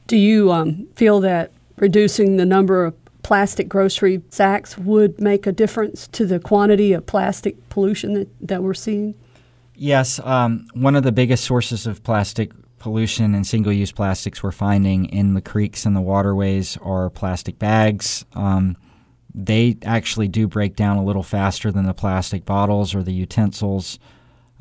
[0.07, 5.53] Do you um, feel that reducing the number of plastic grocery sacks would make a
[5.53, 9.15] difference to the quantity of plastic pollution that, that we're seeing?
[9.75, 10.21] Yes.
[10.25, 15.05] Um, one of the biggest sources of plastic pollution and single use plastics we're finding
[15.07, 18.25] in the creeks and the waterways are plastic bags.
[18.35, 18.77] Um,
[19.35, 23.99] they actually do break down a little faster than the plastic bottles or the utensils,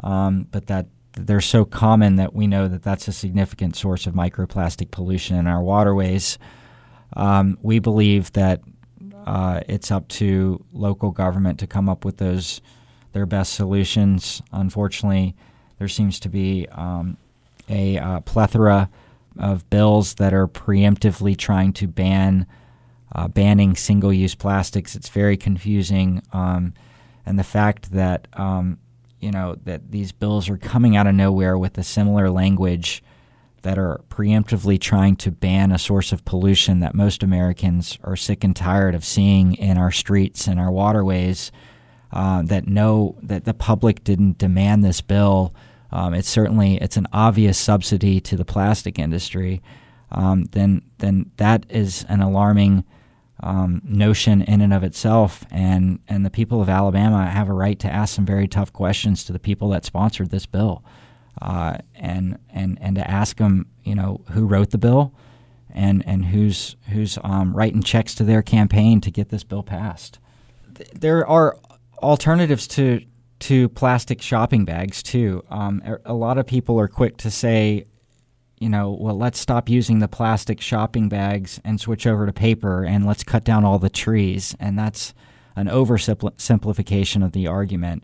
[0.03, 4.13] um, but that they're so common that we know that that's a significant source of
[4.13, 6.37] microplastic pollution in our waterways.
[7.13, 8.61] Um, we believe that
[9.25, 12.61] uh, it's up to local government to come up with those
[13.11, 14.41] their best solutions.
[14.51, 15.35] Unfortunately,
[15.79, 17.17] there seems to be um,
[17.67, 18.89] a uh, plethora
[19.39, 22.45] of bills that are preemptively trying to ban
[23.13, 24.95] uh, banning single use plastics.
[24.95, 26.21] It's very confusing.
[26.31, 26.73] Um,
[27.25, 28.77] and the fact that, um,
[29.19, 33.03] you know, that these bills are coming out of nowhere with a similar language
[33.61, 38.43] that are preemptively trying to ban a source of pollution that most Americans are sick
[38.43, 41.51] and tired of seeing in our streets and our waterways.
[42.11, 45.53] Uh, that know that the public didn't demand this bill.
[45.91, 49.61] Um, it's certainly it's an obvious subsidy to the plastic industry.
[50.09, 52.83] Um, then then that is an alarming
[53.41, 55.45] um, notion in and of itself.
[55.51, 59.23] And, and the people of Alabama have a right to ask some very tough questions
[59.25, 60.83] to the people that sponsored this bill.
[61.41, 65.13] Uh, and, and, and to ask them, you know, who wrote the bill
[65.73, 70.19] and, and who's, who's um, writing checks to their campaign to get this bill passed.
[70.93, 71.57] There are
[72.01, 73.05] alternatives to,
[73.39, 75.43] to plastic shopping bags, too.
[75.49, 77.85] Um, a lot of people are quick to say,
[78.59, 82.83] you know, well, let's stop using the plastic shopping bags and switch over to paper
[82.83, 84.55] and let's cut down all the trees.
[84.59, 85.13] And that's
[85.55, 88.03] an oversimplification of the argument.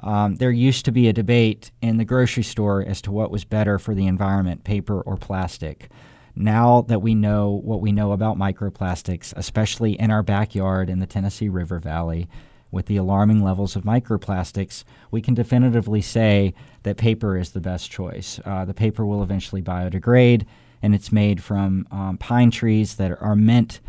[0.00, 3.44] Um, there used to be a debate in the grocery store as to what was
[3.44, 5.90] better for the environment, paper or plastic.
[6.34, 11.06] Now that we know what we know about microplastics, especially in our backyard in the
[11.06, 12.28] Tennessee River Valley,
[12.70, 17.90] with the alarming levels of microplastics, we can definitively say that paper is the best
[17.90, 18.40] choice.
[18.44, 20.46] Uh, the paper will eventually biodegrade,
[20.82, 23.80] and it's made from um, pine trees that are meant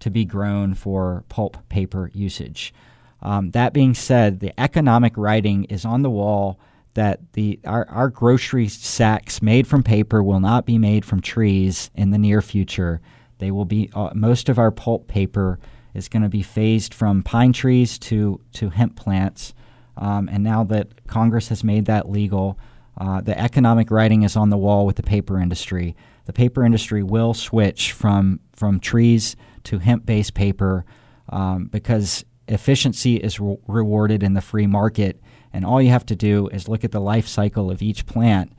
[0.00, 2.72] to be grown for pulp paper usage.
[3.20, 6.58] Um, that being said, the economic writing is on the wall
[6.94, 11.90] that the our, our grocery sacks made from paper will not be made from trees
[11.94, 13.00] in the near future.
[13.38, 15.58] They will be uh, most of our pulp paper
[15.98, 19.52] is going to be phased from pine trees to to hemp plants.
[19.96, 22.58] Um, and now that Congress has made that legal,
[22.96, 25.96] uh, the economic writing is on the wall with the paper industry.
[26.24, 30.84] The paper industry will switch from from trees to hemp-based paper
[31.28, 35.20] um, because efficiency is re- rewarded in the free market,
[35.52, 38.52] and all you have to do is look at the life cycle of each plant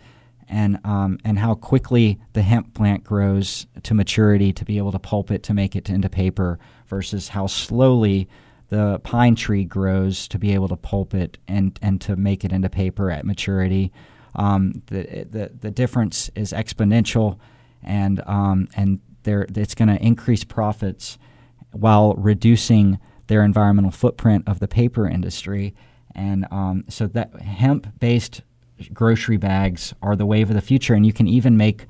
[0.49, 4.99] and um, and how quickly the hemp plant grows to maturity to be able to
[4.99, 6.59] pulp it to make it into paper
[6.89, 8.27] versus how slowly
[8.69, 12.51] the pine tree grows to be able to pulp it and, and to make it
[12.51, 13.91] into paper at maturity.
[14.35, 17.39] Um, the, the the difference is exponential,
[17.81, 21.17] and um, and there it's going to increase profits
[21.71, 25.73] while reducing their environmental footprint of the paper industry.
[26.13, 28.43] And um, so that hemp-based
[28.93, 31.85] grocery bags are the wave of the future, and you can even make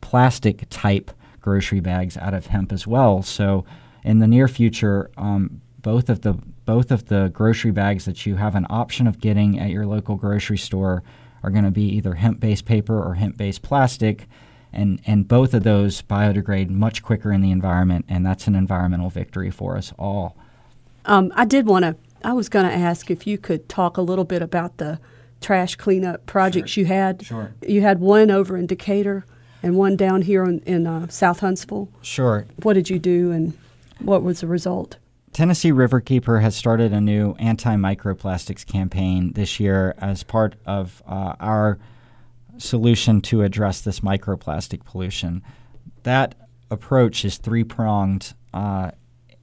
[0.00, 3.22] plastic type grocery bags out of hemp as well.
[3.22, 3.64] So
[4.04, 6.34] in the near future, um, both of the
[6.64, 10.16] both of the grocery bags that you have an option of getting at your local
[10.16, 11.02] grocery store
[11.42, 14.26] are going to be either hemp-based paper or hemp-based plastic,
[14.72, 19.10] and and both of those biodegrade much quicker in the environment, and that's an environmental
[19.10, 20.36] victory for us all.
[21.06, 21.96] Um, I did want to.
[22.22, 24.98] I was going to ask if you could talk a little bit about the
[25.42, 26.82] trash cleanup projects sure.
[26.82, 27.24] you had.
[27.24, 27.54] Sure.
[27.66, 29.26] You had one over in Decatur
[29.62, 31.90] and one down here in, in uh, South Huntsville.
[32.00, 32.46] Sure.
[32.62, 33.52] What did you do and
[34.00, 34.98] what was the result?
[35.32, 41.34] Tennessee Riverkeeper has started a new anti microplastics campaign this year as part of uh,
[41.40, 41.78] our
[42.56, 45.42] solution to address this microplastic pollution.
[46.04, 46.36] That
[46.70, 48.92] approach is three pronged uh,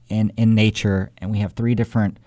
[0.08, 2.18] in, in nature, and we have three different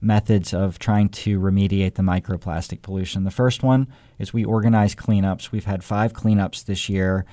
[0.00, 3.24] methods of trying to remediate the microplastic pollution.
[3.24, 5.50] The first one is we organize cleanups.
[5.50, 7.24] We've had five cleanups this year,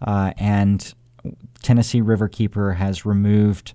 [0.00, 0.94] uh, and
[1.62, 3.74] Tennessee Riverkeeper has removed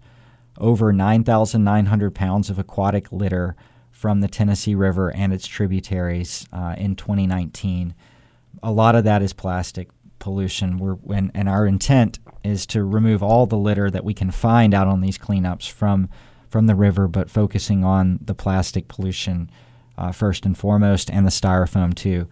[0.60, 3.56] over 9,900 pounds of aquatic litter
[3.92, 7.94] from the Tennessee River and its tributaries uh, in 2019.
[8.64, 9.90] A lot of that is plastic
[10.20, 10.78] pollution.
[10.78, 14.74] We're, and, and our intent is to remove all the litter that we can find
[14.74, 16.10] out on these cleanups from
[16.50, 19.52] from the river, but focusing on the plastic pollution
[20.00, 22.28] uh, first and foremost, and the styrofoam too.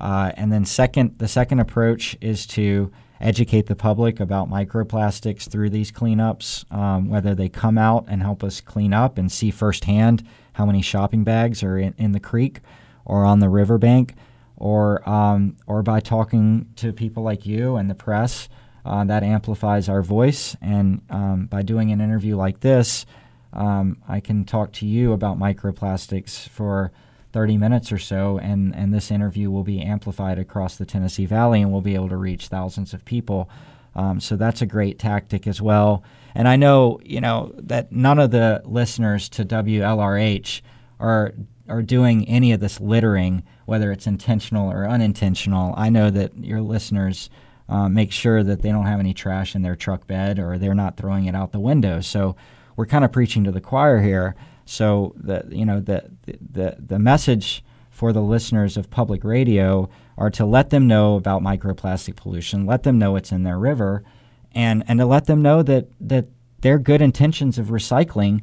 [0.00, 5.70] Uh, and then second, the second approach is to educate the public about microplastics through
[5.70, 10.26] these cleanups, um, whether they come out and help us clean up and see firsthand
[10.54, 12.60] how many shopping bags are in, in the creek
[13.04, 14.14] or on the riverbank,
[14.56, 18.48] or um, or by talking to people like you and the press.
[18.84, 23.04] Uh, that amplifies our voice, and um, by doing an interview like this,
[23.52, 26.90] um, I can talk to you about microplastics for
[27.32, 31.62] 30 minutes or so, and, and this interview will be amplified across the Tennessee Valley
[31.62, 33.48] and we'll be able to reach thousands of people.
[33.94, 36.04] Um, so that's a great tactic as well.
[36.34, 40.60] And I know, you know, that none of the listeners to WLRH
[40.98, 41.34] are
[41.68, 45.72] are doing any of this littering, whether it's intentional or unintentional.
[45.76, 47.30] I know that your listeners
[47.68, 50.74] uh, make sure that they don't have any trash in their truck bed or they're
[50.74, 52.00] not throwing it out the window.
[52.00, 52.34] So
[52.74, 54.34] we're kind of preaching to the choir here.
[54.70, 60.30] So the you know the the the message for the listeners of public radio are
[60.30, 64.04] to let them know about microplastic pollution, let them know it's in their river,
[64.52, 66.26] and and to let them know that that
[66.60, 68.42] their good intentions of recycling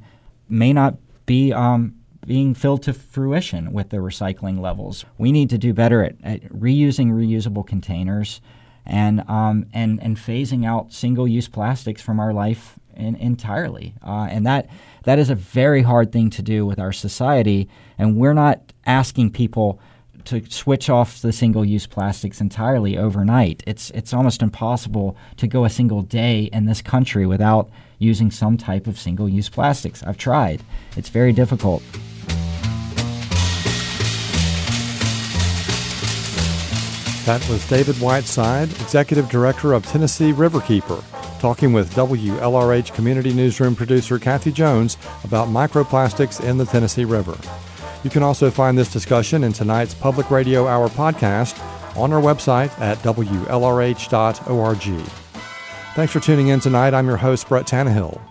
[0.49, 5.05] may not be um, being filled to fruition with the recycling levels.
[5.17, 8.41] We need to do better at, at reusing reusable containers
[8.85, 13.95] and um, and and phasing out single-use plastics from our life in, entirely.
[14.05, 14.67] Uh, and that
[15.07, 17.69] that is a very hard thing to do with our society.
[17.97, 19.79] And we're not asking people
[20.25, 23.63] to switch off the single-use plastics entirely overnight.
[23.65, 28.57] It's it's almost impossible to go a single day in this country without using some
[28.57, 30.03] type of single-use plastics.
[30.03, 30.61] I've tried.
[30.97, 31.81] It's very difficult.
[37.25, 41.01] That was David Whiteside, Executive Director of Tennessee Riverkeeper,
[41.39, 47.37] talking with WLRH Community Newsroom producer Kathy Jones about microplastics in the Tennessee River.
[48.03, 51.57] You can also find this discussion in tonight's Public Radio Hour podcast
[51.97, 54.77] on our website at WLRH.org.
[55.95, 56.93] Thanks for tuning in tonight.
[56.93, 58.21] I'm your host, Brett Tannehill.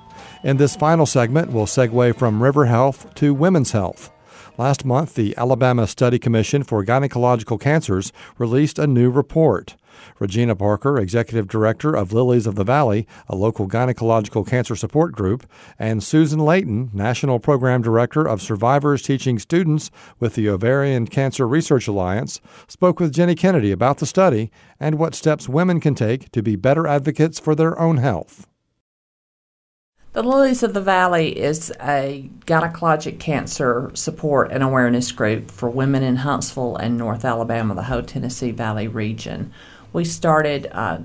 [0.45, 4.13] In this final segment, we'll segue from river health to women's health.
[4.59, 9.75] Last month, the Alabama Study Commission for Gynecological Cancers released a new report.
[10.19, 15.47] Regina Parker, Executive Director of Lilies of the Valley, a local gynecological cancer support group,
[15.79, 21.87] and Susan Leighton, National Program Director of Survivors Teaching Students with the Ovarian Cancer Research
[21.89, 26.43] Alliance, spoke with Ginny Kennedy about the study and what steps women can take to
[26.43, 28.47] be better advocates for their own health.
[30.17, 36.03] The Lilies of the Valley is a gynecologic cancer support and awareness group for women
[36.03, 39.53] in Huntsville and North Alabama, the whole Tennessee Valley region.
[39.97, 40.99] We started uh,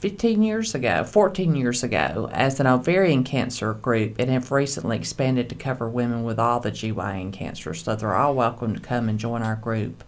[0.00, 5.48] 15 years ago, 14 years ago, as an ovarian cancer group and have recently expanded
[5.48, 7.84] to cover women with all the GYN cancers.
[7.84, 10.02] So they're all welcome to come and join our group,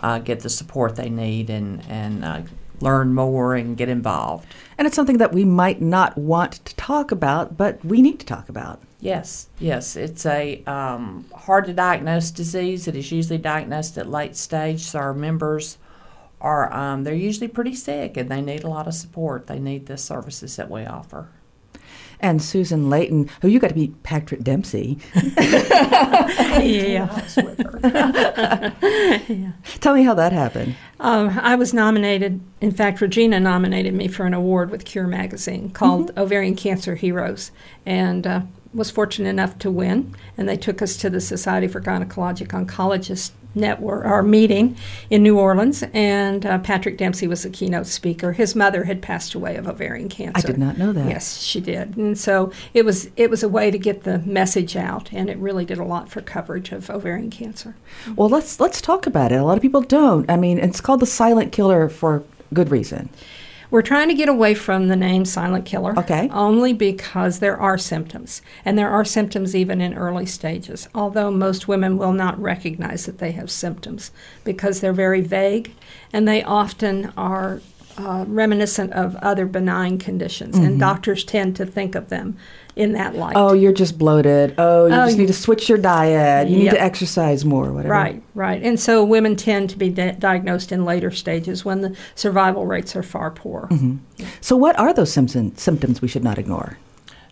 [0.00, 2.42] uh, get the support they need, and, and uh,
[2.82, 4.46] learn more and get involved.
[4.76, 8.26] And it's something that we might not want to talk about, but we need to
[8.26, 8.82] talk about.
[9.00, 9.96] Yes, yes.
[9.96, 12.86] It's a um, hard to diagnose disease.
[12.86, 15.78] It is usually diagnosed at late stage, so our members
[16.42, 19.46] are um, they're usually pretty sick and they need a lot of support.
[19.46, 21.28] They need the services that we offer
[22.22, 24.98] and Susan Leighton, who you got to be Patrick Dempsey.
[25.36, 27.20] yeah.
[29.28, 29.52] yeah.
[29.80, 30.76] Tell me how that happened.
[31.00, 35.70] Um, I was nominated, in fact, Regina nominated me for an award with Cure magazine
[35.70, 36.20] called mm-hmm.
[36.20, 37.50] Ovarian Cancer Heroes.
[37.84, 41.80] And uh, was fortunate enough to win, and they took us to the Society for
[41.80, 44.76] Gynecologic Oncologists network our meeting
[45.10, 48.32] in New Orleans, and uh, Patrick Dempsey was the keynote speaker.
[48.32, 50.46] His mother had passed away of ovarian cancer.
[50.46, 51.08] I did not know that.
[51.08, 54.76] Yes, she did, and so it was it was a way to get the message
[54.76, 57.76] out, and it really did a lot for coverage of ovarian cancer.
[58.16, 59.36] Well, let's let's talk about it.
[59.36, 60.30] A lot of people don't.
[60.30, 63.08] I mean, it's called the silent killer for good reason.
[63.72, 65.98] We're trying to get away from the name silent killer.
[65.98, 66.28] Okay.
[66.30, 71.68] Only because there are symptoms, and there are symptoms even in early stages, although most
[71.68, 74.10] women will not recognize that they have symptoms
[74.44, 75.72] because they're very vague
[76.12, 77.62] and they often are
[77.96, 80.66] uh, reminiscent of other benign conditions, mm-hmm.
[80.66, 82.36] and doctors tend to think of them
[82.74, 83.36] in that light.
[83.36, 84.54] Oh, you're just bloated.
[84.58, 86.48] Oh, you oh, just need to switch your diet.
[86.48, 86.64] You yep.
[86.64, 87.92] need to exercise more, whatever.
[87.92, 88.62] Right, right.
[88.62, 92.96] And so women tend to be di- diagnosed in later stages when the survival rates
[92.96, 93.68] are far poor.
[93.70, 94.24] Mm-hmm.
[94.40, 96.78] So, what are those symptom- symptoms we should not ignore?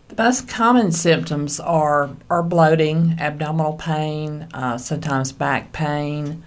[0.09, 6.43] The most common symptoms are, are bloating, abdominal pain, uh, sometimes back pain,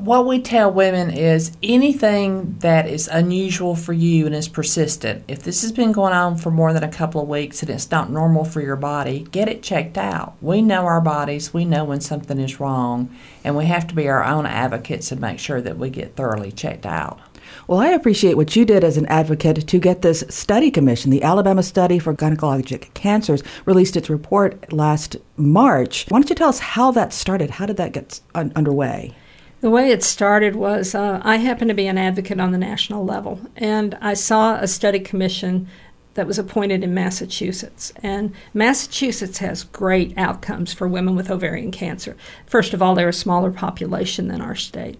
[0.00, 5.42] what we tell women is anything that is unusual for you and is persistent, if
[5.42, 8.10] this has been going on for more than a couple of weeks and it's not
[8.10, 10.34] normal for your body, get it checked out.
[10.40, 13.14] We know our bodies, we know when something is wrong,
[13.44, 16.52] and we have to be our own advocates and make sure that we get thoroughly
[16.52, 17.20] checked out.
[17.66, 21.10] Well, I appreciate what you did as an advocate to get this study commission.
[21.10, 26.06] The Alabama Study for Gynecologic Cancers released its report last March.
[26.08, 27.50] Why don't you tell us how that started?
[27.50, 29.14] How did that get un- underway?
[29.62, 33.04] The way it started was uh, I happen to be an advocate on the national
[33.04, 35.68] level, and I saw a study commission
[36.14, 37.92] that was appointed in Massachusetts.
[38.02, 42.16] And Massachusetts has great outcomes for women with ovarian cancer.
[42.44, 44.98] First of all, they're a smaller population than our state.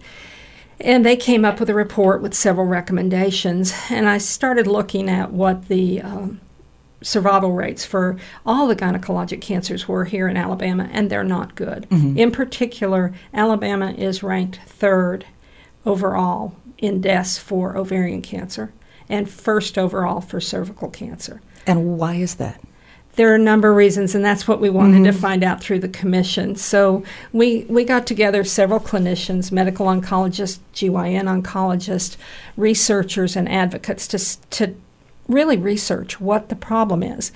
[0.79, 3.73] And they came up with a report with several recommendations.
[3.89, 6.39] And I started looking at what the um,
[7.03, 11.87] survival rates for all the gynecologic cancers were here in Alabama, and they're not good.
[11.89, 12.17] Mm-hmm.
[12.17, 15.25] In particular, Alabama is ranked third
[15.85, 18.73] overall in deaths for ovarian cancer
[19.09, 21.41] and first overall for cervical cancer.
[21.67, 22.61] And why is that?
[23.15, 25.03] There are a number of reasons, and that's what we wanted mm-hmm.
[25.05, 26.55] to find out through the commission.
[26.55, 32.17] So we, we got together several clinicians, medical oncologists, GYN oncologists,
[32.57, 34.75] researchers, and advocates to, to
[35.27, 37.31] really research what the problem is.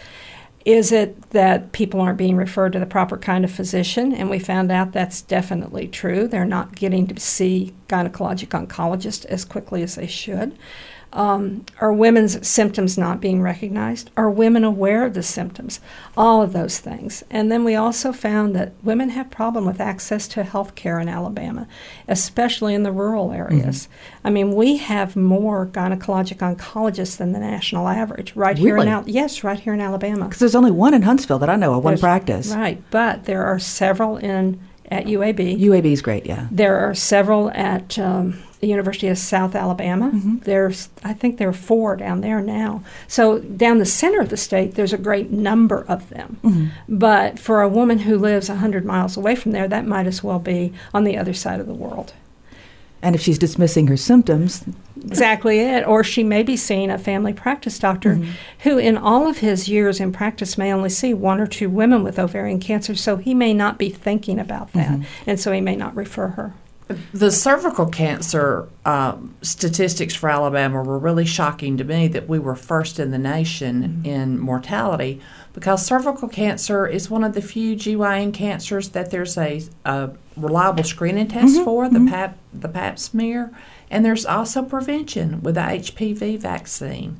[0.66, 4.14] Is it that people aren't being referred to the proper kind of physician?
[4.14, 6.28] And we found out that's definitely true.
[6.28, 10.58] They're not getting to see gynecologic oncologists as quickly as they should.
[11.18, 14.11] Um, are women's symptoms not being recognized?
[14.15, 15.80] Are women aware of the symptoms?
[16.15, 17.24] All of those things.
[17.32, 21.09] And then we also found that women have problem with access to health care in
[21.09, 21.68] Alabama,
[22.07, 23.88] especially in the rural areas.
[23.88, 24.28] Mm-hmm.
[24.28, 28.68] I mean, we have more gynecologic oncologists than the national average right really?
[28.68, 30.26] here in Al- yes, right here in Alabama.
[30.26, 32.53] Because there's only one in Huntsville that I know of, one practice.
[32.53, 34.59] Right, but there are several in
[34.90, 35.60] at UAB.
[35.60, 36.48] UAB is great, yeah.
[36.52, 40.12] There are several at um, the University of South Alabama.
[40.14, 40.38] Mm-hmm.
[40.40, 42.84] There's, I think there are four down there now.
[43.08, 46.40] So down the center of the state, there's a great number of them.
[46.44, 46.98] Mm-hmm.
[46.98, 50.40] But for a woman who lives 100 miles away from there, that might as well
[50.40, 52.14] be on the other side of the world.
[53.02, 54.66] And if she's dismissing her symptoms,
[55.06, 55.88] exactly it.
[55.88, 58.32] Or she may be seeing a family practice doctor mm-hmm.
[58.60, 62.04] who, in all of his years in practice, may only see one or two women
[62.04, 65.30] with ovarian cancer, so he may not be thinking about that, mm-hmm.
[65.30, 66.54] and so he may not refer her.
[67.14, 72.56] The cervical cancer um, statistics for Alabama were really shocking to me that we were
[72.56, 74.06] first in the nation mm-hmm.
[74.06, 75.22] in mortality
[75.58, 80.84] because cervical cancer is one of the few GYN cancers that there's a, a reliable
[80.84, 81.64] screening test mm-hmm.
[81.64, 82.10] for, the, mm-hmm.
[82.10, 83.51] pap, the pap smear,
[83.89, 87.20] and there's also prevention with the HPV vaccine.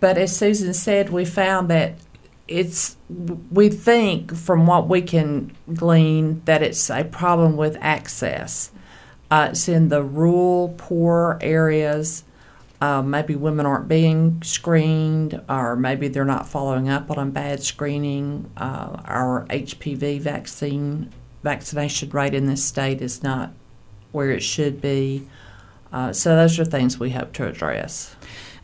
[0.00, 1.96] But as Susan said, we found that
[2.46, 2.96] it's
[3.50, 8.70] we think from what we can glean that it's a problem with access
[9.30, 12.24] uh, it's in the rural, poor areas.
[12.80, 18.50] Uh, maybe women aren't being screened, or maybe they're not following up on bad screening.
[18.56, 21.10] Uh, our HPV vaccine
[21.42, 23.52] vaccination rate in this state is not
[24.12, 25.26] where it should be.
[25.92, 28.14] Uh, so those are things we hope to address.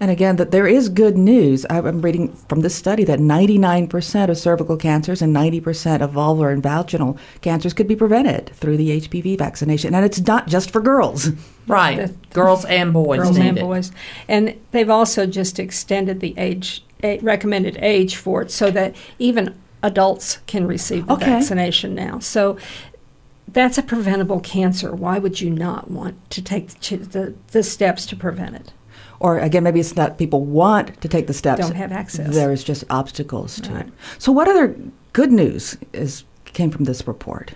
[0.00, 1.64] And again, that there is good news.
[1.70, 6.62] I'm reading from this study that 99% of cervical cancers and 90% of vulvar and
[6.62, 9.94] vaginal cancers could be prevented through the HPV vaccination.
[9.94, 11.30] And it's not just for girls.
[11.66, 12.12] Right.
[12.34, 13.20] girls and boys.
[13.20, 13.62] Girls and it.
[13.62, 13.90] boys.
[14.28, 16.84] And they've also just extended the age
[17.22, 21.26] recommended age for it so that even adults can receive the okay.
[21.26, 22.18] vaccination now.
[22.18, 22.58] So
[23.46, 24.94] that's a preventable cancer.
[24.94, 28.72] Why would you not want to take the, the, the steps to prevent it?
[29.20, 31.60] Or again, maybe it's not people want to take the steps.
[31.60, 32.34] Don't have access.
[32.34, 33.86] There is just obstacles to right.
[33.86, 33.92] it.
[34.18, 34.76] So, what other
[35.12, 37.52] good news is came from this report?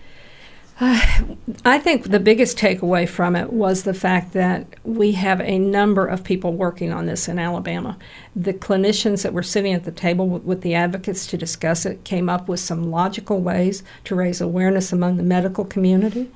[0.81, 1.25] Uh,
[1.65, 6.07] I think the biggest takeaway from it was the fact that we have a number
[6.07, 7.99] of people working on this in Alabama.
[8.37, 12.05] The clinicians that were sitting at the table with, with the advocates to discuss it
[12.05, 16.31] came up with some logical ways to raise awareness among the medical community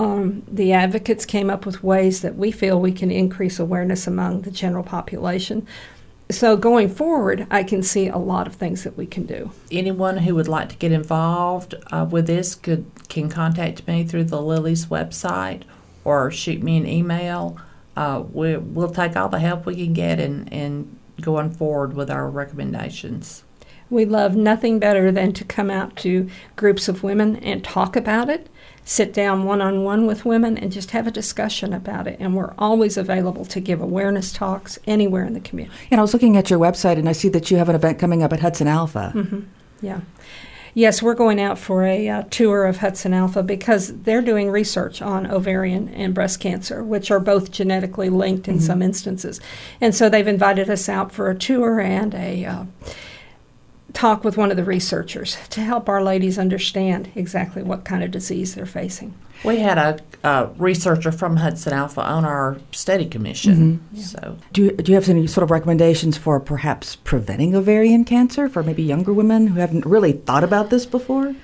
[0.00, 4.42] um, the advocates came up with ways that we feel we can increase awareness among
[4.42, 5.66] the general population.
[6.30, 9.50] So going forward, I can see a lot of things that we can do.
[9.70, 14.24] Anyone who would like to get involved uh, with this could can contact me through
[14.24, 15.64] the Lily's website
[16.02, 17.58] or shoot me an email.
[17.94, 22.10] Uh, we, we'll take all the help we can get and, and going forward with
[22.10, 23.44] our recommendations.
[23.90, 28.30] We love nothing better than to come out to groups of women and talk about
[28.30, 28.48] it
[28.90, 32.16] sit down one on one with women and just have a discussion about it.
[32.18, 35.76] And we're always available to give awareness talks anywhere in the community.
[35.92, 38.00] And I was looking at your website and I see that you have an event
[38.00, 39.12] coming up at Hudson Alpha.
[39.14, 39.42] Mm-hmm.
[39.80, 40.00] Yeah.
[40.74, 45.00] Yes, we're going out for a uh, tour of Hudson Alpha because they're doing research
[45.00, 48.64] on ovarian and breast cancer, which are both genetically linked in mm-hmm.
[48.64, 49.40] some instances.
[49.80, 52.44] And so they've invited us out for a tour and a.
[52.44, 52.64] Uh,
[53.92, 58.10] talk with one of the researchers to help our ladies understand exactly what kind of
[58.10, 59.14] disease they're facing.
[59.42, 63.80] We had a, a researcher from Hudson Alpha on our study commission.
[63.92, 63.96] Mm-hmm.
[63.96, 64.04] Yeah.
[64.04, 68.48] So, do you, do you have any sort of recommendations for perhaps preventing ovarian cancer
[68.48, 71.34] for maybe younger women who haven't really thought about this before?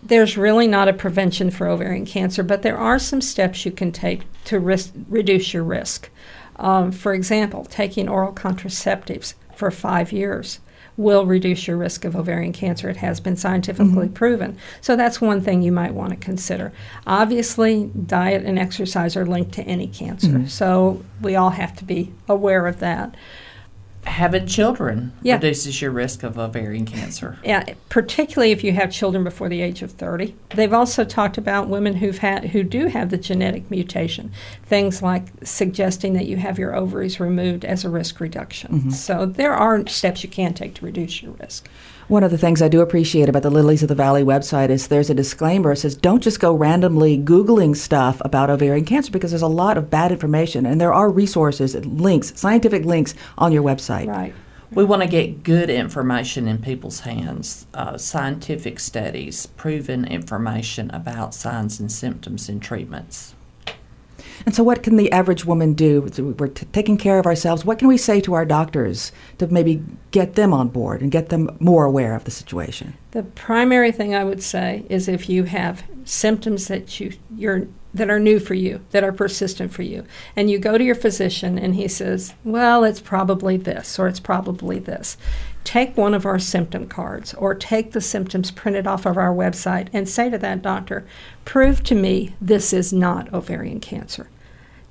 [0.00, 3.90] There's really not a prevention for ovarian cancer, but there are some steps you can
[3.90, 6.10] take to risk, reduce your risk.
[6.54, 10.60] Um, for example, taking oral contraceptives for five years
[10.98, 12.90] will reduce your risk of ovarian cancer.
[12.90, 14.12] It has been scientifically mm-hmm.
[14.12, 14.58] proven.
[14.80, 16.72] So that's one thing you might want to consider.
[17.06, 20.26] Obviously, diet and exercise are linked to any cancer.
[20.26, 20.46] Mm-hmm.
[20.46, 23.14] So we all have to be aware of that
[24.08, 25.34] having children yeah.
[25.34, 27.38] reduces your risk of ovarian cancer.
[27.48, 30.34] Yeah, particularly if you have children before the age of 30.
[30.50, 34.32] They've also talked about women who've had who do have the genetic mutation,
[34.66, 38.72] things like suggesting that you have your ovaries removed as a risk reduction.
[38.72, 38.90] Mm-hmm.
[38.90, 41.68] So there are steps you can take to reduce your risk.
[42.08, 44.88] One of the things I do appreciate about the Lilies of the Valley website is
[44.88, 45.72] there's a disclaimer.
[45.72, 49.76] It says, don't just go randomly Googling stuff about ovarian cancer because there's a lot
[49.76, 54.06] of bad information and there are resources, links, scientific links on your website.
[54.06, 54.34] Right.
[54.70, 61.34] We want to get good information in people's hands, uh, scientific studies, proven information about
[61.34, 63.34] signs and symptoms and treatments.
[64.46, 66.08] And so, what can the average woman do?
[66.38, 67.64] We're t- taking care of ourselves.
[67.64, 71.28] What can we say to our doctors to maybe get them on board and get
[71.28, 72.96] them more aware of the situation?
[73.12, 78.10] The primary thing I would say is if you have symptoms that you you're that
[78.10, 80.04] are new for you, that are persistent for you,
[80.36, 84.20] and you go to your physician and he says, "Well, it's probably this or it's
[84.20, 85.16] probably this."
[85.68, 89.88] Take one of our symptom cards or take the symptoms printed off of our website
[89.92, 91.04] and say to that doctor,
[91.44, 94.28] "Prove to me this is not ovarian cancer."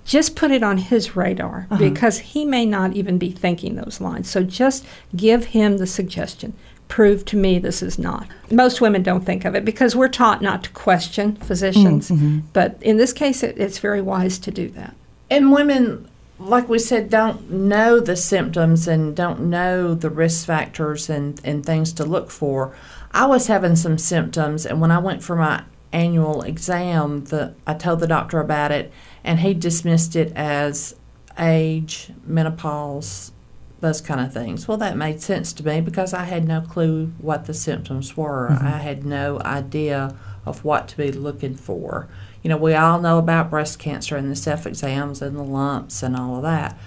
[0.06, 1.78] just put it on his radar uh-huh.
[1.78, 4.30] because he may not even be thinking those lines.
[4.30, 6.54] So just give him the suggestion
[6.88, 8.28] prove to me this is not.
[8.52, 12.40] Most women don't think of it because we're taught not to question physicians, Mm-hmm.
[12.54, 14.96] but in this case, it, it's very wise to do that.
[15.30, 16.08] And women,
[16.40, 21.66] like we said, don't know the symptoms and don't know the risk factors and, and
[21.66, 22.76] things to look for.
[23.12, 27.74] I was having some symptoms, and when I went for my annual exam, the I
[27.74, 28.92] told the doctor about it,
[29.24, 30.96] and he dismissed it as
[31.40, 33.32] age, menopause,
[33.80, 34.68] those kind of things.
[34.68, 38.50] Well, that made sense to me because I had no clue what the symptoms were.
[38.52, 38.68] Mm-hmm.
[38.68, 40.16] I had no idea
[40.46, 42.08] of what to be looking for.
[42.48, 46.02] You know, we all know about breast cancer and the self exams and the lumps
[46.02, 46.80] and all of that.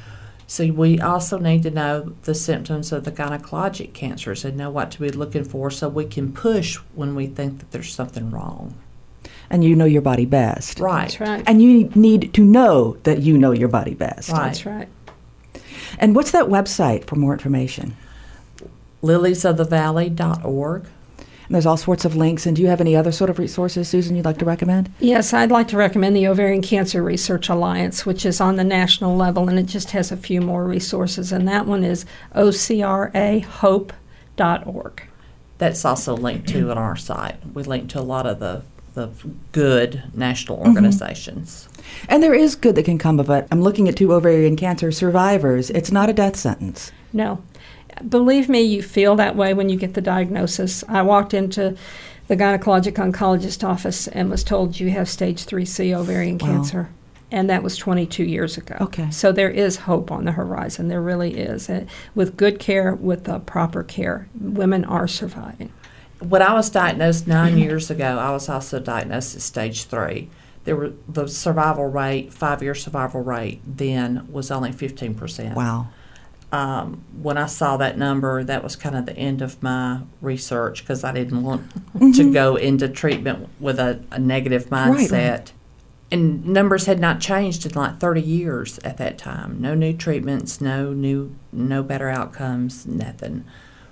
[0.46, 4.90] So we also need to know the symptoms of the gynecologic cancers and know what
[4.92, 8.74] to be looking for so we can push when we think that there's something wrong.
[9.50, 10.80] And you know your body best.
[10.80, 11.10] Right.
[11.10, 11.44] That's right.
[11.46, 14.30] And you need to know that you know your body best.
[14.30, 14.44] Right.
[14.46, 14.88] That's right.
[15.98, 17.98] And what's that website for more information?
[19.02, 20.86] Liliesofthevalley.org.
[21.50, 22.46] And there's all sorts of links.
[22.46, 24.88] And do you have any other sort of resources, Susan, you'd like to recommend?
[25.00, 29.16] Yes, I'd like to recommend the Ovarian Cancer Research Alliance, which is on the national
[29.16, 31.32] level, and it just has a few more resources.
[31.32, 33.92] And that one is ocrahope.org.
[35.58, 37.44] That's also linked to on our site.
[37.52, 38.62] We link to a lot of the,
[38.94, 39.10] the
[39.50, 40.68] good national mm-hmm.
[40.68, 41.68] organizations.
[42.08, 43.48] And there is good that can come of it.
[43.50, 45.70] I'm looking at two ovarian cancer survivors.
[45.70, 46.92] It's not a death sentence.
[47.12, 47.42] No.
[48.08, 50.82] Believe me, you feel that way when you get the diagnosis.
[50.88, 51.76] I walked into
[52.28, 56.46] the gynecologic oncologist office and was told you have stage 3C ovarian Wow.
[56.46, 56.88] cancer.
[57.32, 58.76] And that was 22 years ago.
[58.80, 59.08] Okay.
[59.10, 60.88] So there is hope on the horizon.
[60.88, 61.70] There really is.
[62.14, 65.72] With good care, with the proper care, women are surviving.
[66.18, 70.28] When I was diagnosed nine years ago, I was also diagnosed at stage three.
[70.64, 75.56] There were the survival rate, five year survival rate then was only fifteen percent.
[75.56, 75.88] Wow.
[76.52, 80.82] Um, when I saw that number, that was kind of the end of my research
[80.82, 82.12] because I didn't want Mm-hmm.
[82.12, 85.10] to go into treatment with a, a negative mindset.
[85.12, 85.52] right.
[86.12, 89.60] And numbers had not changed in like 30 years at that time.
[89.60, 93.44] No new treatments, no new, no better outcomes, nothing.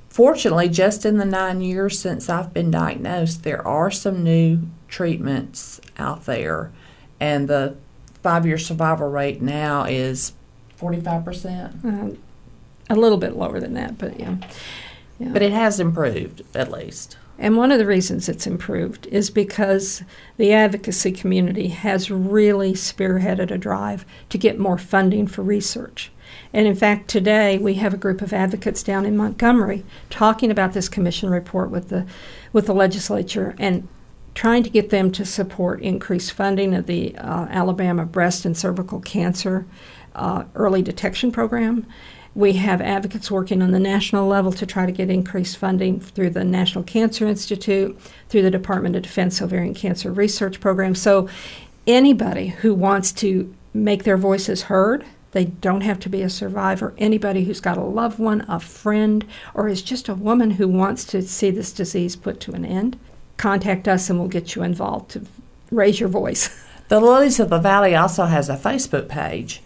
[0.09, 5.81] Fortunately, just in the nine years since I've been diagnosed, there are some new treatments
[5.99, 6.73] out there,
[7.21, 7.77] and the
[8.23, 10.33] five-year survival rate now is
[10.81, 11.85] 45%.
[12.15, 12.17] Uh,
[12.91, 14.37] a little bit lower than that, but yeah.
[15.19, 15.31] yeah.
[15.33, 17.17] But it has improved, at least.
[17.39, 20.03] And one of the reasons it's improved is because
[20.39, 26.11] the advocacy community has really spearheaded a drive to get more funding for research.
[26.53, 30.73] And in fact, today we have a group of advocates down in Montgomery talking about
[30.73, 32.07] this commission report with the
[32.53, 33.87] with the legislature and
[34.35, 39.01] trying to get them to support increased funding of the uh, Alabama breast and cervical
[39.01, 39.67] cancer
[40.15, 41.87] uh, early detection program.
[42.39, 46.31] We have advocates working on the national level to try to get increased funding through
[46.31, 50.95] the National Cancer Institute, through the Department of Defense Ovarian Cancer Research Program.
[50.95, 51.29] So,
[51.85, 56.95] anybody who wants to make their voices heard, they don't have to be a survivor.
[56.97, 61.05] Anybody who's got a loved one, a friend, or is just a woman who wants
[61.07, 63.01] to see this disease put to an end,
[63.37, 65.27] contact us and we'll get you involved to
[65.73, 66.65] raise your voice.
[66.87, 69.61] The Lilies of the Valley also has a Facebook page.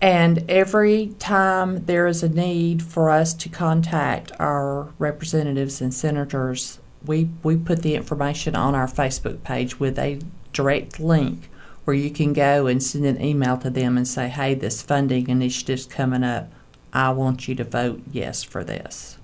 [0.00, 6.78] And every time there is a need for us to contact our representatives and senators,
[7.04, 10.20] we, we put the information on our Facebook page with a
[10.52, 11.48] direct link
[11.84, 15.28] where you can go and send an email to them and say, hey, this funding
[15.28, 16.50] initiative's coming up.
[16.92, 19.15] I want you to vote yes for this.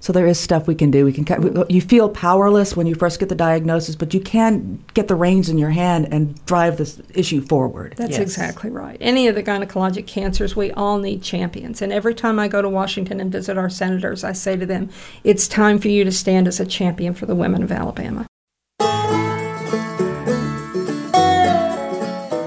[0.00, 1.04] So there is stuff we can do.
[1.04, 1.64] We can.
[1.68, 5.48] You feel powerless when you first get the diagnosis, but you can get the reins
[5.48, 7.94] in your hand and drive this issue forward.
[7.96, 8.20] That's Yes.
[8.20, 8.96] exactly right.
[9.00, 11.82] Any of the gynecologic cancers, we all need champions.
[11.82, 14.88] And every time I go to Washington and visit our senators, I say to them,
[15.24, 18.26] it's time for you to stand as a champion for the women of Alabama.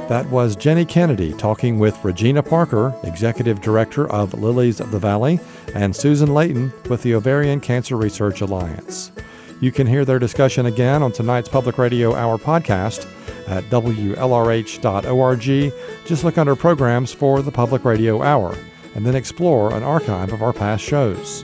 [0.10, 5.40] That was Ginny Kennedy talking with Regina Parker, Executive Director of Lilies of the Valley,
[5.76, 9.12] and Susan Leighton with the Ovarian Cancer Research Alliance.
[9.62, 13.08] You can hear their discussion again on tonight's Public Radio Hour podcast
[13.48, 15.74] at WLRH.org.
[16.08, 18.58] Just look under programs for the Public Radio Hour
[18.96, 21.44] and then explore an archive of our past shows.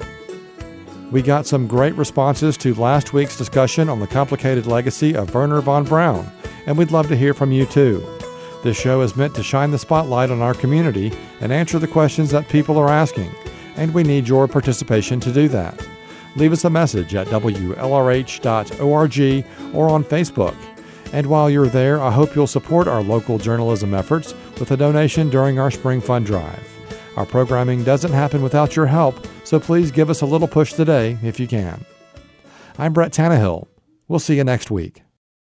[1.11, 5.61] We got some great responses to last week's discussion on the complicated legacy of Wernher
[5.61, 6.31] von Braun,
[6.65, 8.03] and we'd love to hear from you too.
[8.65, 12.31] This show is meant to shine the spotlight on our community and answer the questions
[12.31, 13.29] that people are asking,
[13.75, 15.87] and we need your participation to do that.
[16.35, 17.85] Leave us a message at WLRH.org
[19.75, 20.55] or on Facebook.
[21.13, 25.29] And while you're there, I hope you'll support our local journalism efforts with a donation
[25.29, 26.67] during our Spring Fund Drive.
[27.17, 31.19] Our programming doesn't happen without your help, so please give us a little push today
[31.21, 31.85] if you can.
[32.79, 33.67] I'm Brett Tannehill.
[34.07, 35.03] We'll see you next week.